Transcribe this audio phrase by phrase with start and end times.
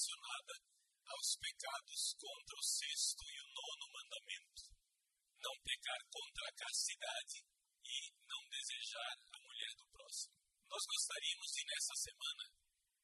[0.00, 0.54] relacionada
[1.12, 4.62] aos pecados contra o sexto e o nono mandamento.
[5.42, 7.44] Não pecar contra a castidade
[7.84, 10.34] e não desejar a mulher do próximo.
[10.70, 12.44] Nós gostaríamos de, nessa semana,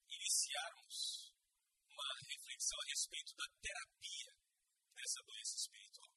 [0.09, 1.33] iniciarmos
[1.85, 4.33] uma reflexão a respeito da terapia
[4.95, 6.13] dessa doença espiritual.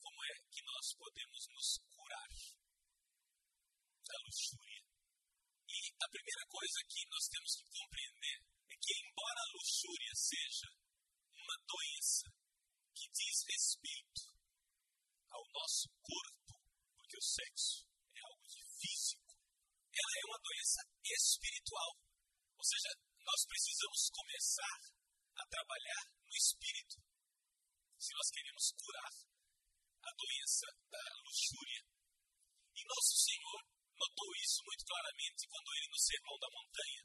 [0.00, 2.32] Como é que nós podemos nos curar
[4.06, 4.82] da luxúria?
[5.68, 8.51] E a primeira coisa que nós temos que compreender
[8.82, 10.68] que, embora a luxúria seja
[11.30, 12.26] uma doença
[12.94, 14.22] que diz respeito
[15.30, 16.52] ao nosso corpo,
[16.98, 19.30] porque o sexo é algo de físico,
[19.94, 21.92] ela é uma doença espiritual.
[22.58, 22.90] Ou seja,
[23.22, 24.78] nós precisamos começar
[25.38, 26.98] a trabalhar no espírito.
[27.98, 29.12] Se nós queremos curar
[30.02, 31.82] a doença da luxúria.
[32.74, 33.60] E nosso Senhor
[33.94, 37.02] notou isso muito claramente quando ele, no Sermão da Montanha,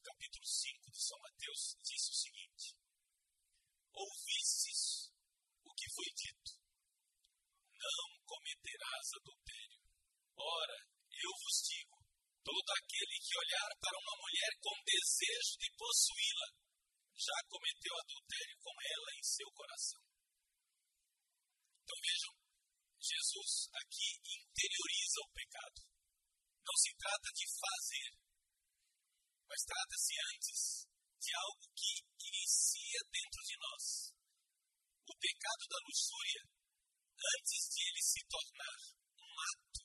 [0.00, 2.66] capítulo 5 de São Mateus, disse o seguinte:
[3.92, 5.12] Ouvistes
[5.64, 6.52] o que foi dito,
[7.76, 9.80] não cometerás adultério.
[10.36, 10.78] Ora,
[11.10, 11.96] eu vos digo:
[12.44, 16.48] todo aquele que olhar para uma mulher com desejo de possuí-la,
[17.20, 20.00] já cometeu adultério com ela em seu coração.
[21.84, 22.32] Então vejam,
[23.00, 25.80] Jesus aqui interioriza o pecado.
[26.64, 28.08] Não se trata de fazer,
[29.50, 30.86] mas trata-se antes
[31.18, 34.14] de algo que inicia dentro de nós.
[35.10, 36.42] O pecado da luxúria,
[37.18, 38.78] antes de ele se tornar
[39.18, 39.82] um ato,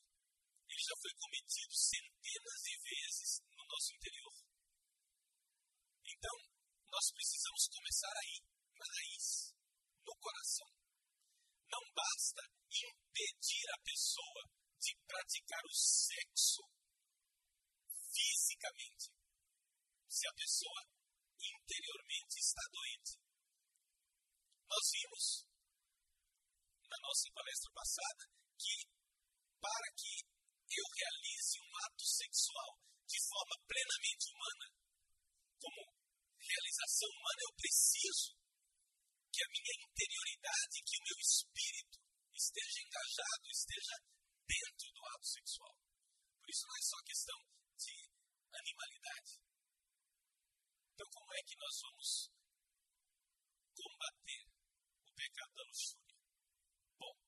[0.70, 4.38] ele já foi cometido centenas de vezes no nosso interior.
[6.14, 6.38] Então,
[6.86, 8.38] nós precisamos começar aí,
[8.78, 9.50] na raiz,
[10.06, 10.70] no coração.
[11.74, 14.42] Não basta impedir a pessoa
[14.78, 16.62] de praticar o sexo
[18.14, 19.15] fisicamente,
[20.08, 20.82] se a pessoa
[21.40, 23.20] interiormente está doente.
[24.66, 25.26] Nós vimos
[26.90, 28.24] na nossa palestra passada
[28.58, 28.76] que
[29.60, 30.14] para que
[30.76, 32.72] eu realize um ato sexual
[33.06, 34.66] de forma plenamente humana,
[35.62, 35.82] como
[36.38, 38.30] realização humana, eu preciso
[39.32, 41.98] que a minha interioridade, que o meu espírito
[42.34, 43.96] esteja engajado, esteja
[44.46, 45.76] dentro do ato sexual.
[46.40, 47.40] Por isso não é só questão
[47.76, 47.96] de
[48.54, 49.32] animalidade.
[50.96, 52.32] Então, como é que nós vamos
[53.76, 54.48] combater
[55.04, 56.16] o pecado da luxúria?
[56.98, 57.20] Bom,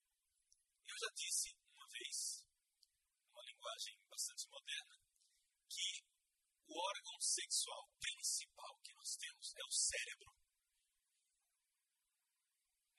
[0.88, 2.48] eu já disse uma vez,
[3.30, 4.96] uma linguagem bastante moderna,
[5.68, 6.00] que
[6.64, 10.32] o órgão sexual principal que nós temos é o cérebro.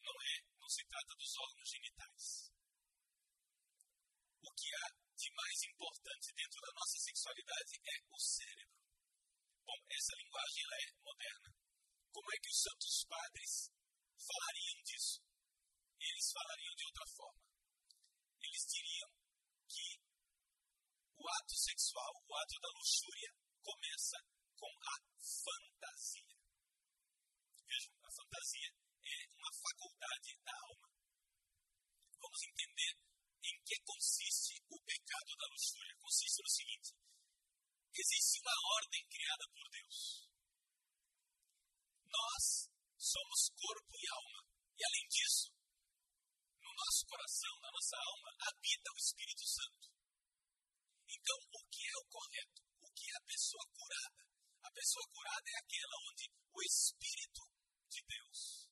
[0.05, 2.53] Não é, não se trata dos órgãos genitais.
[4.45, 8.78] O que há de mais importante dentro da nossa sexualidade é o cérebro.
[9.69, 11.53] Bom, essa linguagem é moderna.
[12.09, 13.69] Como é que os santos padres
[14.17, 15.21] falariam disso?
[16.01, 17.45] Eles falariam de outra forma.
[18.41, 19.13] Eles diriam
[19.69, 20.01] que
[21.21, 23.31] o ato sexual, o ato da luxúria,
[23.61, 24.17] começa
[24.57, 26.33] com a fantasia.
[27.69, 30.89] Vejam, a fantasia é uma faculdade da alma.
[32.17, 32.93] Vamos entender
[33.45, 35.95] em que consiste o pecado da luxúria.
[36.01, 36.97] Consiste no seguinte:
[37.95, 40.29] existe uma ordem criada por Deus.
[42.09, 42.45] Nós
[42.97, 44.41] somos corpo e alma.
[44.79, 45.53] E além disso,
[46.61, 49.87] no nosso coração, na nossa alma, habita o Espírito Santo.
[51.09, 52.63] Então, o que é o correto?
[52.81, 54.23] O que é a pessoa curada?
[54.63, 57.43] A pessoa curada é aquela onde o Espírito
[57.89, 58.69] de Deus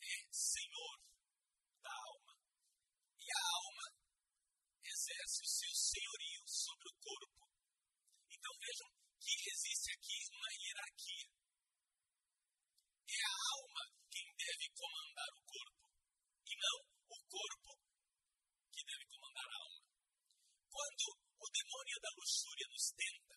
[0.00, 0.96] é Senhor
[1.82, 2.34] da alma.
[3.18, 3.86] E a alma
[5.10, 7.42] exerce o seu senhorio sobre o corpo.
[8.30, 11.28] Então vejam que existe aqui uma hierarquia.
[13.10, 15.82] É a alma quem deve comandar o corpo,
[16.46, 16.78] e não
[17.10, 17.70] o corpo
[18.70, 19.82] que deve comandar a alma.
[20.70, 21.06] Quando
[21.42, 23.34] o demônio da luxúria nos tenta,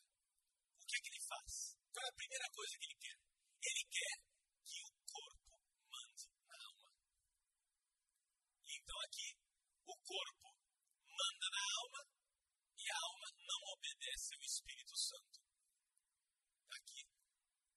[0.78, 1.74] o que é que ele faz?
[1.90, 3.18] Qual é a primeira coisa que ele quer?
[3.66, 4.16] Ele quer
[4.62, 5.58] que o corpo
[5.90, 6.86] mande na alma.
[8.62, 9.30] E então aqui,
[9.90, 10.54] o corpo
[11.14, 12.02] manda na alma
[12.78, 15.38] e a alma não obedece ao Espírito Santo.
[16.74, 17.02] Aqui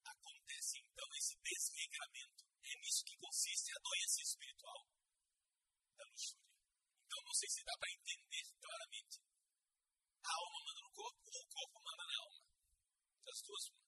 [0.05, 2.43] acontece então esse desligamento.
[2.64, 4.82] É nisso que consiste a doença espiritual
[5.96, 6.50] da luxúria.
[7.05, 9.16] Então não sei se dá para entender claramente.
[10.25, 12.43] A alma manda no corpo ou o corpo manda na alma.
[13.22, 13.86] Das duas, uma.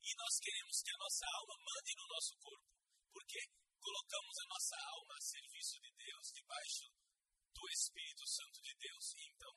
[0.00, 2.70] E nós queremos que a nossa alma mande no nosso corpo.
[3.10, 3.40] Porque
[3.82, 6.86] colocamos a nossa alma a serviço de Deus, debaixo
[7.50, 9.04] do Espírito Santo de Deus.
[9.18, 9.50] E então,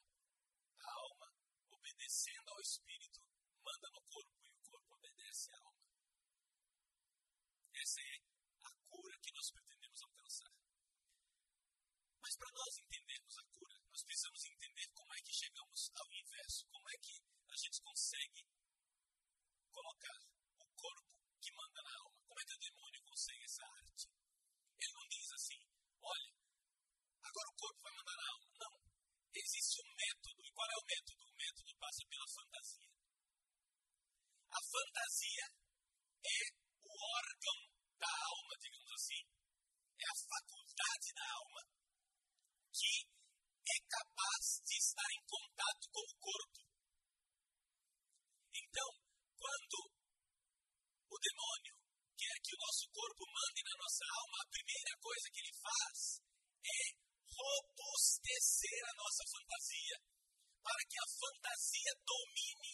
[0.81, 1.29] a alma,
[1.69, 3.21] obedecendo ao Espírito,
[3.61, 5.85] manda no corpo e o corpo obedece à alma.
[7.77, 8.17] Essa é
[8.65, 10.57] a cura que nós pretendemos alcançar.
[12.17, 16.65] Mas para nós entendermos a cura, nós precisamos entender como é que chegamos ao inverso,
[16.65, 18.41] como é que a gente consegue
[19.69, 20.33] colocar
[20.63, 22.19] o corpo que manda na alma.
[22.27, 24.07] Como é que o demônio consegue essa arte?
[24.79, 25.59] Ele não diz assim,
[26.01, 26.31] olha,
[27.23, 28.47] agora o corpo vai mandar na alma.
[28.59, 28.73] Não.
[29.33, 30.39] Existe um método.
[30.45, 31.21] E qual é o método?
[31.23, 32.89] O método passa pela fantasia.
[34.51, 35.45] A fantasia
[36.23, 36.39] é
[36.83, 37.59] o órgão
[37.97, 39.23] da alma, digamos assim.
[39.99, 41.61] É a faculdade da alma
[42.73, 42.93] que
[43.63, 46.59] é capaz de estar em contato com o corpo.
[48.53, 48.89] Então,
[49.37, 49.93] quando
[51.13, 51.75] o demônio
[52.17, 56.21] quer que o nosso corpo mande na nossa alma, a primeira coisa que ele faz
[56.61, 56.81] é
[57.25, 59.97] robustecer a nossa fantasia,
[60.61, 62.73] para que a fantasia domine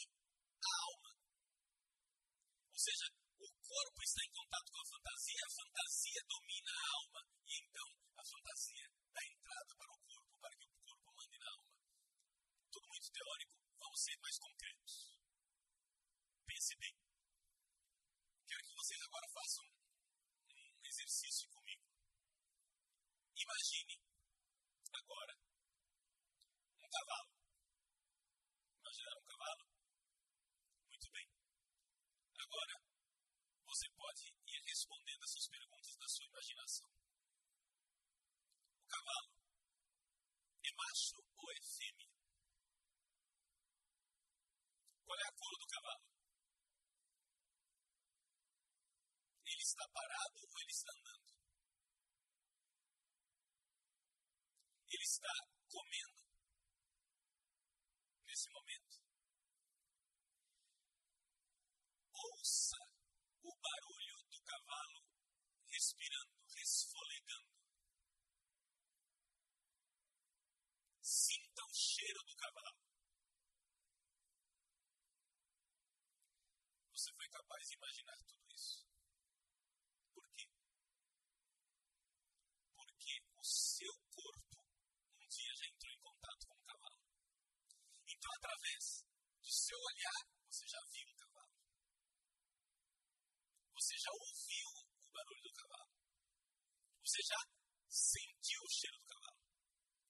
[0.59, 1.11] a alma.
[2.75, 3.05] Ou seja,
[3.39, 7.87] o corpo está em contato com a fantasia, a fantasia domina a alma, e então
[8.19, 11.71] a fantasia dá entrada para o corpo, para que o corpo mande na alma.
[12.71, 14.93] Tudo muito teórico, vamos ser mais concretos.
[16.43, 16.95] Pense bem.
[18.47, 21.58] Quero que vocês agora façam um exercício.
[23.39, 23.95] Imagine
[24.93, 25.33] agora
[26.83, 27.31] um cavalo.
[28.83, 29.63] Imaginaram um cavalo?
[30.89, 31.27] Muito bem.
[32.37, 32.75] Agora,
[33.65, 36.89] você pode ir respondendo essas perguntas da sua imaginação.
[38.83, 39.31] O cavalo
[40.65, 42.09] é macho ou é fêmea?
[45.05, 46.03] Qual é a cor do cavalo?
[49.45, 51.29] Ele está parado ou ele está andando?
[54.91, 55.35] Ele está
[55.67, 56.23] comendo
[58.25, 59.03] nesse momento.
[62.13, 62.77] Ouça
[63.43, 65.03] o barulho do cavalo
[65.67, 67.49] respirando, resfolegando.
[71.01, 72.79] Sinta o cheiro do cavalo.
[76.93, 78.85] Você foi capaz de imaginar tudo isso?
[80.13, 80.47] Por quê?
[82.75, 84.39] Porque o seu corpo
[85.19, 86.99] um dia já entrou em contato com o cavalo.
[88.07, 89.05] Então, através
[89.69, 91.53] seu olhar, você já viu um cavalo.
[93.77, 95.93] Você já ouviu o barulho do cavalo.
[97.05, 97.39] Você já
[97.85, 99.41] sentiu o cheiro do cavalo.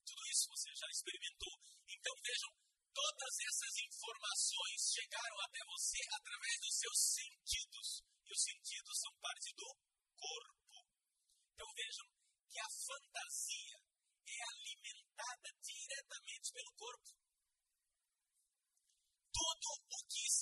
[0.07, 1.55] Tudo isso você já experimentou.
[1.91, 2.51] Então, vejam,
[2.95, 7.87] todas essas informações chegaram até você através dos seus sentidos.
[8.23, 9.67] E os sentidos são parte do
[10.15, 10.87] corpo.
[11.51, 12.07] Então, vejam
[12.47, 13.75] que a fantasia
[14.23, 17.18] é alimentada diretamente pelo corpo.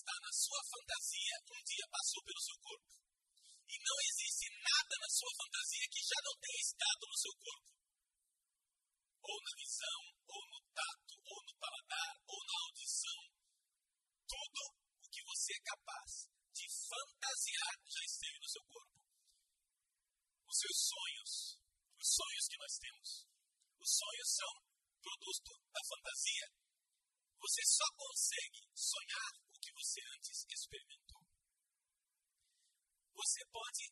[0.07, 2.95] Está na sua fantasia um dia passou pelo seu corpo.
[3.67, 7.71] E não existe nada na sua fantasia que já não tenha estado no seu corpo.
[9.27, 9.99] Ou na visão,
[10.31, 13.19] ou no tato, ou no paladar, ou na audição.
[14.31, 14.61] Tudo
[15.03, 18.95] o que você é capaz de fantasiar já esteve no seu corpo.
[20.47, 21.31] Os seus sonhos,
[21.99, 23.09] os sonhos que nós temos,
[23.75, 24.53] os sonhos são
[25.03, 26.47] produto da fantasia.
[27.43, 31.25] Você só consegue sonhar o que você antes experimentou.
[33.15, 33.89] Você pode,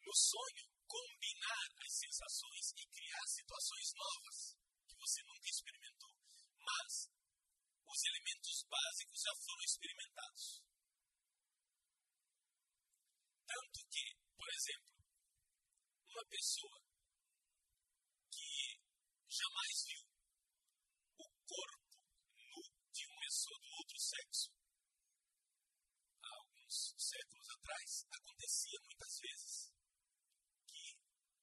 [0.00, 4.56] no sonho, combinar as sensações e criar situações novas
[4.88, 6.14] que você nunca experimentou.
[6.64, 7.12] Mas
[7.84, 10.64] os elementos básicos já foram experimentados.
[13.46, 14.96] Tanto que, por exemplo,
[16.08, 16.80] uma pessoa
[18.32, 18.80] que
[19.28, 20.02] jamais viu
[21.18, 21.88] o corpo
[22.38, 24.58] nu de uma pessoa do outro sexo,
[26.68, 29.72] séculos atrás, acontecia muitas vezes
[30.66, 30.96] que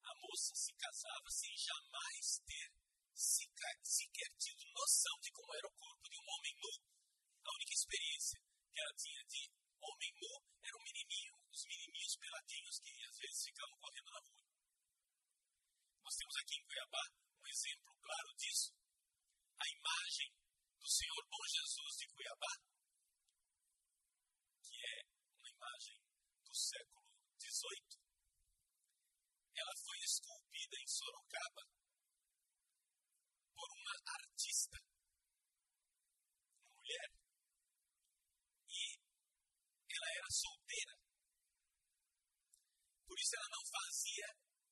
[0.03, 2.85] a moça se casava sem jamais ter
[3.85, 6.73] sequer tido noção de como era o corpo de um homem nu.
[7.45, 8.39] A única experiência
[8.73, 9.41] que ela tinha de
[9.79, 14.45] homem nu era um menininho, os menininhos peladinhos que às vezes ficavam correndo na rua.
[16.03, 17.03] Nós temos aqui em Cuiabá
[17.39, 18.73] um exemplo claro disso.
[19.55, 20.29] A imagem
[20.79, 22.53] do Senhor Bom Jesus de Cuiabá,
[24.59, 24.97] que é
[25.39, 25.97] uma imagem
[26.55, 27.03] do século
[27.35, 27.99] XVIII,
[29.59, 31.63] ela foi esculpida em Sorocaba
[33.51, 34.79] por uma artista,
[36.63, 37.11] uma mulher,
[38.71, 38.79] e
[39.91, 40.95] ela era solteira.
[43.03, 44.27] Por isso ela não fazia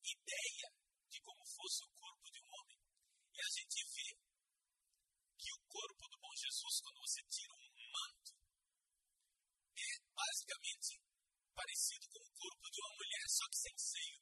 [0.08, 0.68] ideia
[1.12, 2.80] de como fosse o corpo de um homem.
[3.36, 4.10] E a gente vê
[5.36, 8.32] que o corpo do bom Jesus, quando você tira um manto,
[9.76, 11.04] é basicamente
[11.64, 14.20] parecido com o corpo de uma mulher, só que sem seio.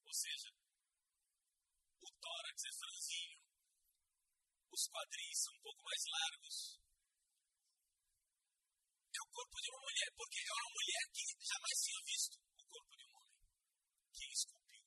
[0.00, 0.48] Ou seja,
[2.00, 3.40] o tórax é franzinho,
[4.72, 6.80] os quadris são um pouco mais largos.
[9.12, 12.64] É o corpo de uma mulher, porque é uma mulher que jamais tinha visto o
[12.64, 13.44] corpo de um homem.
[14.14, 14.84] Quem esculpiu?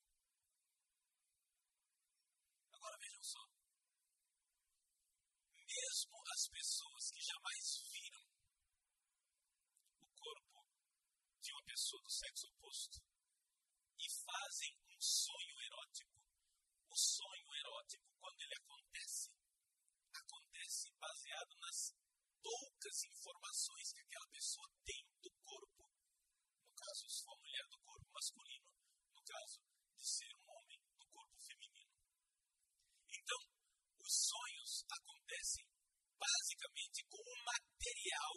[2.73, 3.43] Agora vejam só.
[5.67, 8.27] Mesmo as pessoas que jamais viram
[10.01, 10.65] o corpo
[11.41, 12.97] de uma pessoa do sexo oposto
[14.01, 16.17] e fazem um sonho erótico,
[16.89, 19.29] o sonho erótico, quando ele acontece,
[20.11, 21.93] acontece baseado nas
[22.41, 25.85] poucas informações que aquela pessoa tem do corpo.
[26.65, 28.73] No caso, se for mulher do corpo masculino,
[29.13, 29.61] no caso
[29.97, 31.93] de ser um homem do corpo feminino.
[33.05, 33.41] Então,
[34.01, 35.65] os sonhos acontecem
[36.17, 38.33] basicamente com o material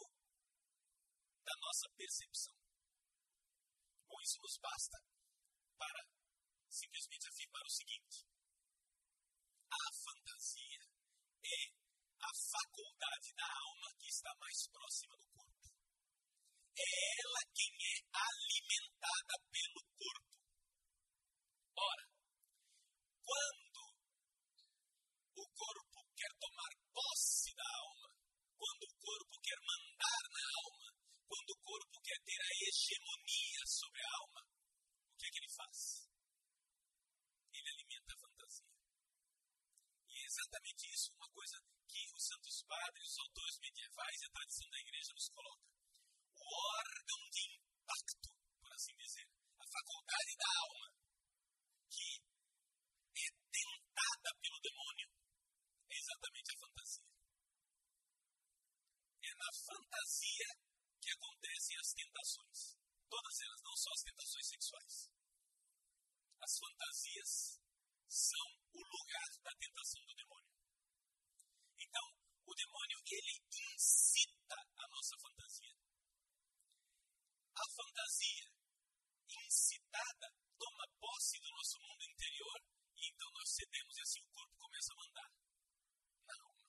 [1.41, 2.60] da nossa percepção.
[4.21, 4.99] Isso nos basta
[5.79, 6.05] para
[6.69, 8.27] simplesmente afirmar o seguinte:
[9.73, 10.85] a fantasia
[11.43, 11.73] é
[12.21, 15.73] a faculdade da alma que está mais próxima do corpo.
[16.77, 20.37] É ela quem é alimentada pelo corpo.
[21.77, 22.07] Ora,
[23.25, 23.83] quando
[25.37, 28.09] o corpo quer tomar posse da alma,
[28.59, 30.80] quando o corpo quer mandar na alma,
[31.31, 35.55] quando o corpo quer ter a hegemonia sobre a alma, o que é que ele
[35.55, 36.11] faz?
[37.55, 38.75] Ele alimenta a fantasia.
[40.11, 41.57] E é exatamente isso, uma coisa
[41.87, 45.67] que os santos padres, os autores medievais e a tradição da igreja nos coloca.
[46.35, 50.89] O órgão de impacto, por assim dizer, a faculdade da alma,
[51.95, 52.11] que
[53.23, 55.09] é tentada pelo demônio,
[55.91, 57.07] é exatamente a fantasia.
[59.23, 60.70] É na fantasia
[61.11, 62.79] que acontecem as tentações.
[63.11, 65.11] Todas elas, não só as tentações sexuais.
[66.39, 67.59] As fantasias
[68.07, 70.55] são o lugar da tentação do demônio.
[71.79, 72.07] Então,
[72.47, 73.43] o demônio, ele
[73.75, 75.75] incita a nossa fantasia.
[77.59, 78.47] A fantasia
[79.47, 80.27] incitada
[80.59, 82.59] toma posse do nosso mundo interior
[82.97, 85.31] e então nós cedemos e assim o corpo começa a mandar
[86.27, 86.65] na alma.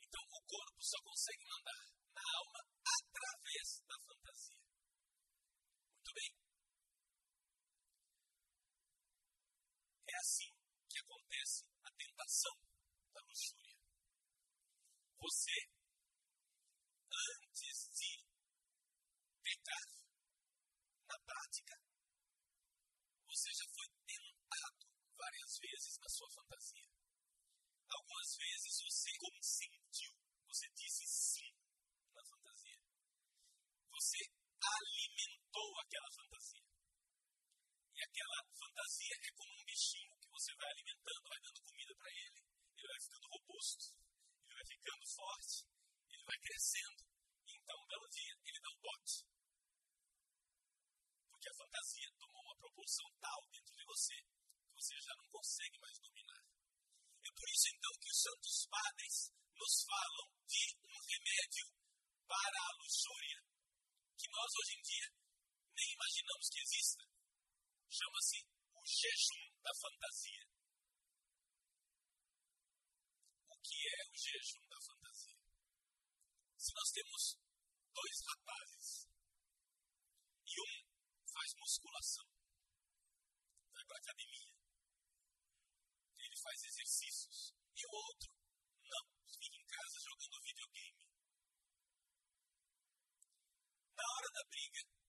[0.00, 4.58] Então, o corpo só consegue mandar na alma através da fantasia.
[5.94, 6.30] Muito bem.
[10.08, 10.52] É assim
[10.88, 12.56] que acontece a tentação
[13.14, 13.76] da luxúria.
[15.20, 15.56] Você,
[17.12, 18.26] antes de
[19.42, 19.86] pecar,
[21.08, 21.74] na prática,
[23.26, 26.90] você já foi tentado várias vezes na sua fantasia.
[27.88, 29.41] Algumas vezes você consentiu,
[35.52, 36.64] alimentou aquela fantasia.
[37.92, 42.10] E aquela fantasia é como um bichinho que você vai alimentando, vai dando comida para
[42.10, 42.40] ele,
[42.76, 43.84] ele vai ficando robusto,
[44.48, 45.56] ele vai ficando forte,
[46.08, 47.04] ele vai crescendo.
[47.46, 49.16] E então, um belo dia, ele dá um bote.
[51.28, 55.78] Porque a fantasia tomou uma proporção tal dentro de você que você já não consegue
[55.78, 56.42] mais dominar.
[57.22, 59.14] É por isso, então, que os santos padres
[59.52, 61.66] nos falam de um remédio
[62.26, 63.40] para a luxúria,
[64.18, 65.21] que nós hoje em dia
[65.76, 67.04] nem imaginamos que exista.
[67.88, 68.38] Chama-se
[68.72, 70.44] o jejum da fantasia.
[73.48, 75.38] O que é o jejum da fantasia?
[76.56, 77.22] Se nós temos
[77.92, 79.08] dois rapazes
[80.46, 80.74] e um
[81.26, 82.28] faz musculação,
[83.72, 84.52] vai para a academia,
[86.18, 88.32] ele faz exercícios, e o outro
[88.84, 91.02] não, fica em casa jogando videogame.
[93.96, 95.01] Na hora da briga,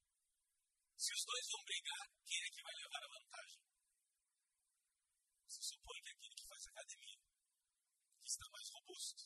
[1.04, 3.62] se os dois vão brigar, quem é que vai levar a vantagem?
[5.52, 7.20] Se supõe que aquele que faz academia,
[8.24, 9.24] que está mais robusto,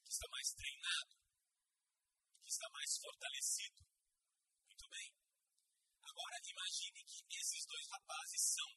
[0.00, 1.14] que está mais treinado,
[2.40, 3.84] que está mais fortalecido.
[4.64, 5.12] Muito bem.
[6.08, 8.70] Agora imagine que esses dois rapazes são,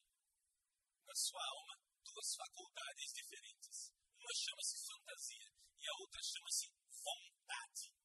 [1.07, 3.95] na sua alma, duas faculdades diferentes.
[4.19, 5.47] Uma chama-se fantasia
[5.79, 7.95] e a outra chama-se vontade.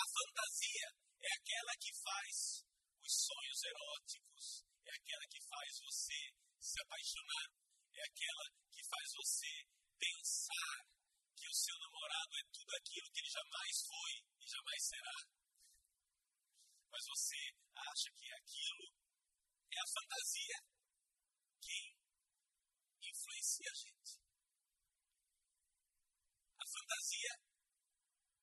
[0.00, 0.88] A fantasia
[1.20, 2.64] é aquela que faz
[3.00, 4.44] os sonhos eróticos,
[4.84, 6.20] é aquela que faz você
[6.60, 7.48] se apaixonar,
[7.94, 9.52] é aquela que faz você
[9.96, 10.76] pensar
[11.36, 15.18] que o seu namorado é tudo aquilo que ele jamais foi e jamais será.
[16.90, 17.40] Mas você
[17.76, 18.86] acha que aquilo
[19.70, 20.56] É a fantasia
[21.62, 21.94] quem
[23.00, 24.18] influencia a gente.
[26.58, 27.49] A fantasia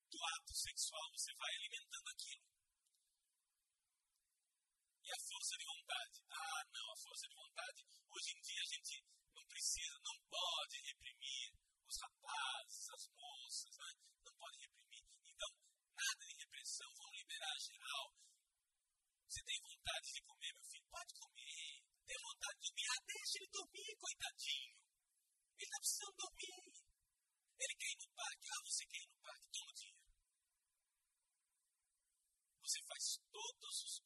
[0.08, 2.44] do ato sexual, você vai alimentando aquilo.
[5.04, 6.20] E a força de vontade?
[6.28, 7.80] Ah, não, a força de vontade.
[8.08, 11.52] Hoje em dia a gente não precisa, não pode reprimir
[11.86, 13.92] os rapazes, as moças, né?
[14.24, 15.04] não pode reprimir.
[15.24, 15.50] Então,
[15.96, 18.14] nada de repressão, vão liberar geral.
[19.28, 20.88] Você tem vontade de comer, meu filho?
[20.90, 21.84] Pode comer.
[22.06, 22.86] Tem vontade de dormir?
[22.88, 24.76] Ah, deixa ele dormir, coitadinho.
[25.58, 26.88] Ele está precisando dormir.
[27.58, 28.48] Ele quer ir no parque.
[28.48, 29.98] Ah, você quer ir no parque todo dia.
[32.62, 34.00] Você faz todos os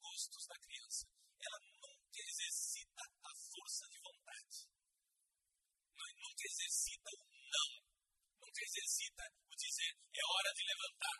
[0.47, 1.07] da criança.
[1.39, 4.57] Ela nunca exercita a força de vontade.
[6.23, 7.71] Nunca exercita o não.
[8.41, 11.17] Nunca exercita o dizer é hora de levantar.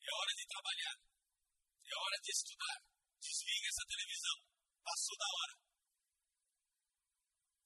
[0.00, 0.96] É hora de trabalhar.
[1.84, 2.78] É hora de estudar.
[3.20, 4.36] Desliga essa televisão.
[4.84, 5.54] Passou da hora.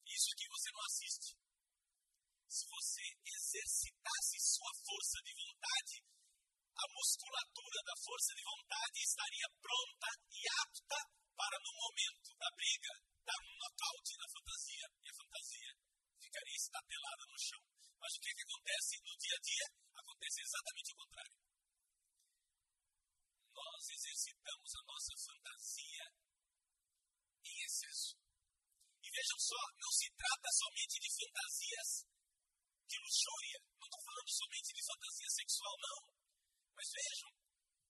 [0.05, 1.29] Isso aqui você não assiste.
[2.47, 5.95] Se você exercitasse sua força de vontade,
[6.75, 10.99] a musculatura da força de vontade estaria pronta e apta
[11.35, 12.91] para, no momento da briga,
[13.23, 14.87] dar um nocaute na fantasia.
[14.99, 15.71] E a fantasia
[16.19, 17.63] ficaria estatelada no chão.
[17.99, 19.67] Mas o que, que acontece no dia a dia?
[19.95, 21.35] Acontece exatamente o contrário.
[23.55, 26.05] Nós exercitamos a nossa fantasia
[27.45, 28.19] em excesso.
[28.99, 31.89] E vejam só, não se trata somente de fantasias
[32.83, 33.59] de luxúria.
[33.79, 36.24] Não estou falando somente de fantasia sexual, não.
[36.75, 37.31] Mas vejam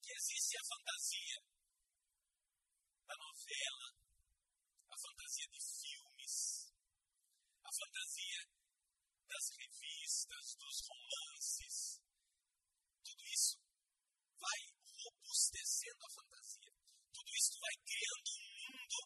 [0.02, 1.38] que existe a fantasia
[3.08, 3.88] da novela,
[4.90, 6.72] a fantasia de filmes,
[7.64, 8.42] a fantasia
[9.28, 12.02] das revistas, dos romances.
[13.04, 13.58] Tudo isso
[14.38, 14.60] vai
[15.02, 16.74] robustecendo a fantasia.
[17.12, 19.00] Tudo isso vai criando um mundo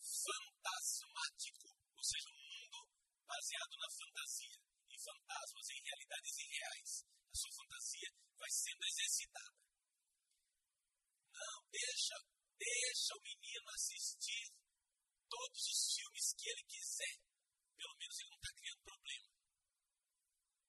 [0.00, 2.78] fantasmático, ou seja, um mundo
[3.26, 4.69] baseado na fantasia,
[5.04, 6.90] fantasmas, em realidades irreais.
[7.30, 9.56] A sua fantasia vai sendo exercitada.
[11.32, 12.16] Não, deixa,
[12.58, 14.52] deixa o menino assistir
[15.30, 17.16] todos os filmes que ele quiser.
[17.78, 19.28] Pelo menos ele não está criando problema.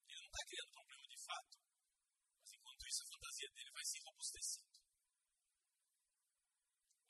[0.08, 1.58] Ele não está criando problema de fato.
[2.40, 4.72] Mas enquanto isso, a fantasia dele vai se robustecendo.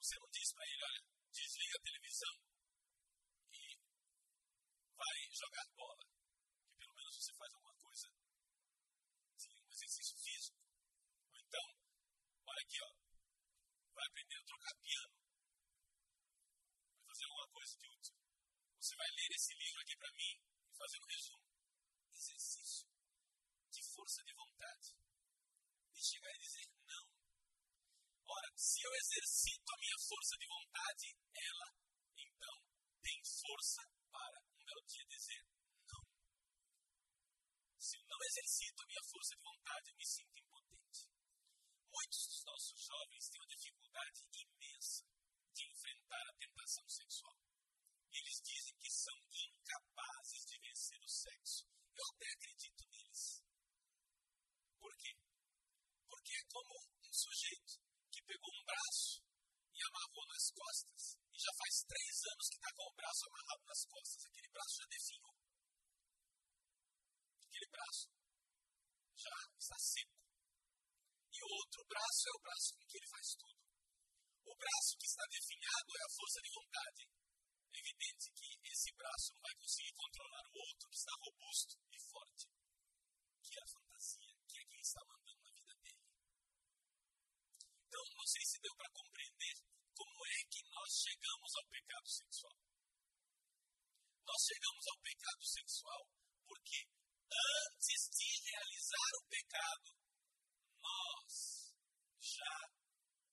[0.02, 2.36] Você não diz para ele, olha, desliga a televisão
[3.54, 3.78] e
[4.98, 6.06] vai jogar bola.
[6.66, 8.08] Que pelo menos você faz alguma coisa
[9.38, 10.58] de um exercício físico.
[11.30, 11.68] Ou então,
[12.48, 12.92] olha aqui, ó,
[13.94, 15.16] vai aprender a trocar piano.
[17.06, 17.16] Vai
[17.78, 18.16] de útil.
[18.80, 20.34] Você vai ler esse livro aqui para mim
[20.68, 21.46] e fazer um resumo.
[22.12, 22.88] Exercício
[23.72, 24.96] de força de vontade.
[25.96, 27.06] E chegar e dizer não.
[28.26, 31.68] Ora, se eu exercito a minha força de vontade, ela,
[32.18, 32.58] então,
[33.02, 33.82] tem força
[34.12, 35.46] para um belo dia dizer
[35.88, 36.04] não.
[37.78, 41.10] Se eu não exercito a minha força de vontade, eu me sinto impotente.
[41.92, 45.06] Muitos dos nossos jovens têm uma dificuldade imensa
[45.54, 47.51] de enfrentar a tentação sexual.
[48.12, 51.64] Eles dizem que são incapazes de vencer o sexo.
[51.96, 53.44] Eu até acredito neles.
[54.80, 55.16] Por quê?
[56.10, 56.76] Porque é como
[57.08, 57.80] um sujeito
[58.12, 59.24] que pegou um braço
[59.72, 63.64] e amarrou nas costas e já faz três anos que está com o braço amarrado
[63.66, 64.26] nas costas.
[64.26, 65.36] Aquele braço já definhou.
[67.48, 68.08] Aquele braço
[69.16, 70.20] já está seco.
[71.32, 73.62] E o outro braço é o braço com que ele faz tudo.
[74.46, 77.21] O braço que está definhado é a força de vontade.
[79.02, 82.46] Braço não vai conseguir controlar o outro que está robusto e forte.
[83.42, 86.06] Que é a fantasia, que é quem está mandando na vida dele.
[87.82, 89.56] Então, não sei se deu para compreender
[89.98, 92.58] como é que nós chegamos ao pecado sexual.
[94.22, 96.02] Nós chegamos ao pecado sexual
[96.46, 96.80] porque
[97.32, 99.90] antes de realizar o pecado,
[100.78, 101.74] nós
[102.20, 102.56] já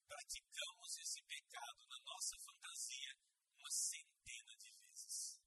[0.07, 3.11] praticamos esse pecado na nossa fantasia
[3.59, 5.39] uma centena de vezes.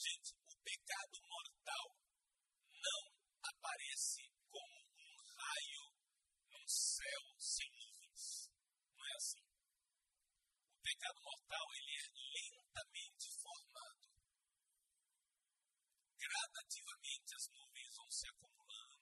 [0.00, 1.86] Gente, o pecado mortal
[2.72, 3.02] não
[3.42, 5.84] aparece como um raio
[6.50, 8.50] num céu sem nuvens.
[8.96, 9.44] Não é assim.
[10.72, 14.04] O pecado mortal ele é lentamente formado.
[16.18, 19.00] Gradativamente as nuvens vão se acumulando,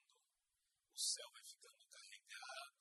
[0.93, 2.79] o céu vai ficando carregado,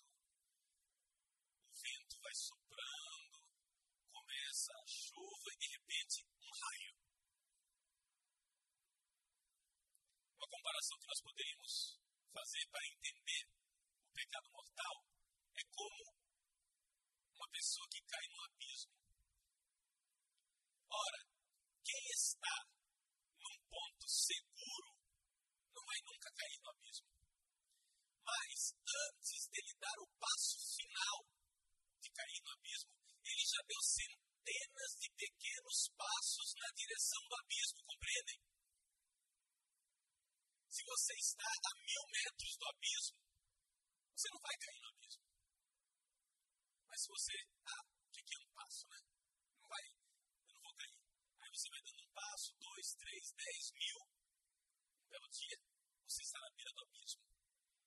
[1.67, 3.43] o vento vai soprando,
[4.13, 6.95] começa a chuva e de repente um raio.
[10.37, 12.01] Uma comparação que nós poderíamos
[12.33, 13.51] fazer para entender
[13.99, 15.05] o pecado mortal
[15.57, 16.28] é como
[17.39, 18.99] uma pessoa que cai no abismo
[20.91, 21.21] Ora,
[21.85, 22.57] quem está
[23.39, 24.89] num ponto seguro
[25.75, 27.09] não vai nunca cair no abismo.
[28.25, 31.19] Mas antes dele dar o passo final
[32.01, 32.91] de cair no abismo,
[33.23, 38.41] ele já deu centenas de pequenos passos na direção do abismo, compreendem?
[40.73, 43.19] Se você está a mil metros do abismo,
[44.17, 45.28] você não vai cair no abismo.
[46.89, 47.33] Mas se você,
[47.65, 48.99] ah, de que um passo, né?
[49.61, 49.85] Não vai,
[50.49, 50.97] eu não vou cair.
[51.41, 53.99] Aí você vai dando um passo, dois, três, dez mil.
[55.05, 55.59] Um belo dia,
[56.09, 57.23] você está na beira do abismo.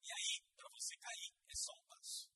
[0.03, 2.29] E aí, para você cair, é só um passo.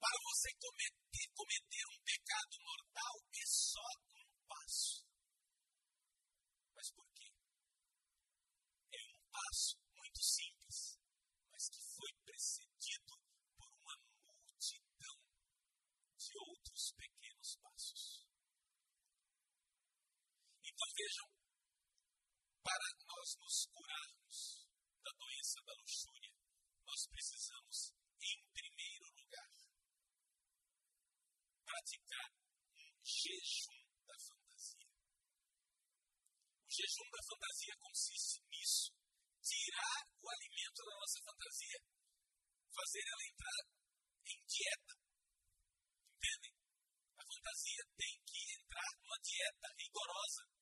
[0.00, 3.86] Para você cometer, cometer um pecado mortal, é só
[4.16, 5.04] um passo.
[6.74, 7.28] Mas por quê?
[8.92, 10.98] É um passo muito simples,
[11.52, 13.20] mas que foi precedido
[13.58, 15.20] por uma multidão
[16.16, 18.30] de outros pequenos passos.
[21.00, 21.32] Vejam,
[22.62, 24.68] para nós nos curarmos
[25.02, 26.34] da doença da luxúria,
[26.84, 29.48] nós precisamos, em primeiro lugar,
[31.64, 32.28] praticar
[32.76, 34.92] um jejum da fantasia.
[36.60, 38.92] O jejum da fantasia consiste nisso:
[39.40, 41.80] tirar o alimento da nossa fantasia,
[42.76, 43.62] fazer ela entrar
[44.28, 44.94] em dieta.
[46.12, 46.52] Entendem?
[47.16, 50.59] A fantasia tem que entrar numa dieta rigorosa.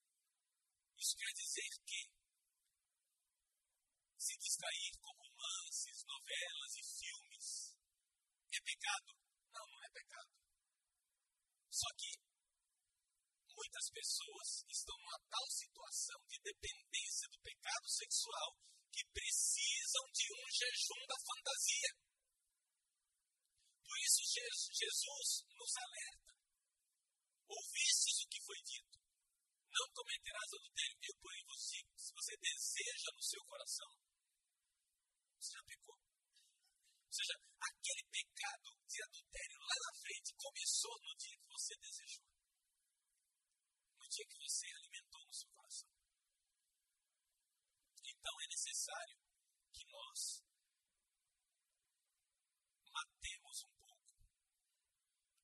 [0.99, 2.11] Isso quer dizer que
[4.19, 7.79] se distrair com romances, novelas e filmes
[8.51, 9.15] é pecado?
[9.55, 10.33] Não, não é pecado.
[11.71, 12.11] Só que
[13.55, 18.59] muitas pessoas estão numa tal situação de dependência do pecado sexual
[18.91, 21.91] que precisam de um jejum da fantasia.
[23.87, 24.23] Por isso
[24.75, 26.35] Jesus nos alerta.
[27.47, 28.98] Ouvistes o que foi dito.
[29.71, 30.99] Não cometerás adultério.
[31.03, 33.91] Eu, porém, digo, se você deseja no seu coração,
[35.39, 35.95] você já pecou.
[35.97, 42.27] Ou seja, aquele pecado de adultério lá na frente começou no dia que você desejou.
[43.99, 45.91] No dia que você alimentou no seu coração.
[48.05, 49.19] Então é necessário
[49.73, 50.43] que nós
[52.91, 54.15] matemos um pouco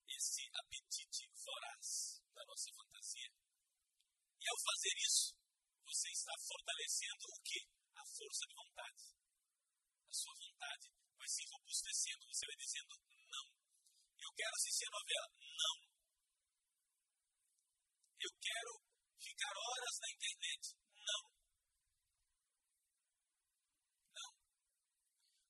[0.09, 3.31] esse apetite voraz da nossa fantasia.
[4.41, 5.35] E ao fazer isso,
[5.83, 7.61] você está fortalecendo o que?
[7.99, 9.03] A força de vontade.
[10.07, 10.87] A sua vontade
[11.19, 12.27] vai se robustecendo.
[12.31, 12.95] Você vai dizendo
[13.35, 13.47] não.
[14.14, 15.29] Eu quero assistir a novela.
[15.43, 15.77] Não.
[18.23, 18.73] Eu quero
[19.19, 20.64] ficar horas na internet.
[21.03, 21.23] Não.
[24.14, 24.33] Não.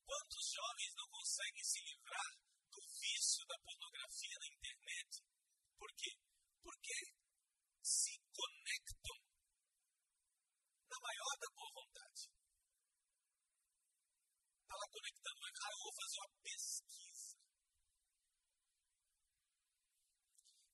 [0.08, 2.30] Quantos jovens não conseguem se livrar
[2.72, 5.12] do vício da pornografia na internet?
[5.76, 6.10] Por quê?
[6.62, 6.96] Porque
[7.84, 9.16] se conectam
[10.90, 12.22] na maior da boa vontade.
[14.62, 17.38] Está lá conectando, ah, eu vou fazer uma pesquisa.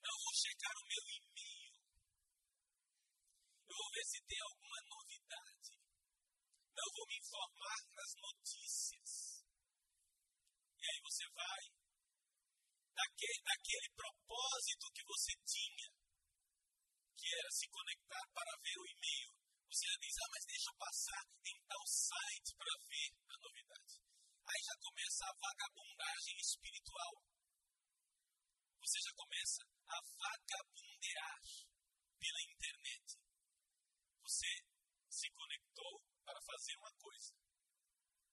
[0.01, 1.75] Eu vou checar o meu e-mail.
[3.69, 5.71] Eu vou ver se tem alguma novidade.
[6.81, 8.90] Eu vou me informar nas notícias.
[20.41, 21.23] Mas deixa passar
[21.69, 24.01] tal site para ver a novidade.
[24.49, 27.13] Aí já começa a vagabundagem espiritual.
[28.81, 31.41] Você já começa a vagabundear
[32.19, 33.21] pela internet.
[34.23, 34.49] Você
[35.11, 37.35] se conectou para fazer uma coisa.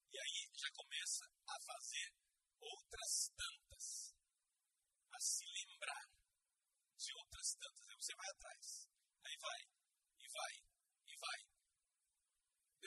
[0.10, 2.13] E aí já começa a fazer
[2.62, 4.15] outras tantas.
[5.12, 6.08] A se lembrar
[6.96, 7.89] de outras tantas.
[7.89, 8.89] Aí você vai atrás.
[9.26, 9.62] Aí vai,
[10.24, 10.67] e vai.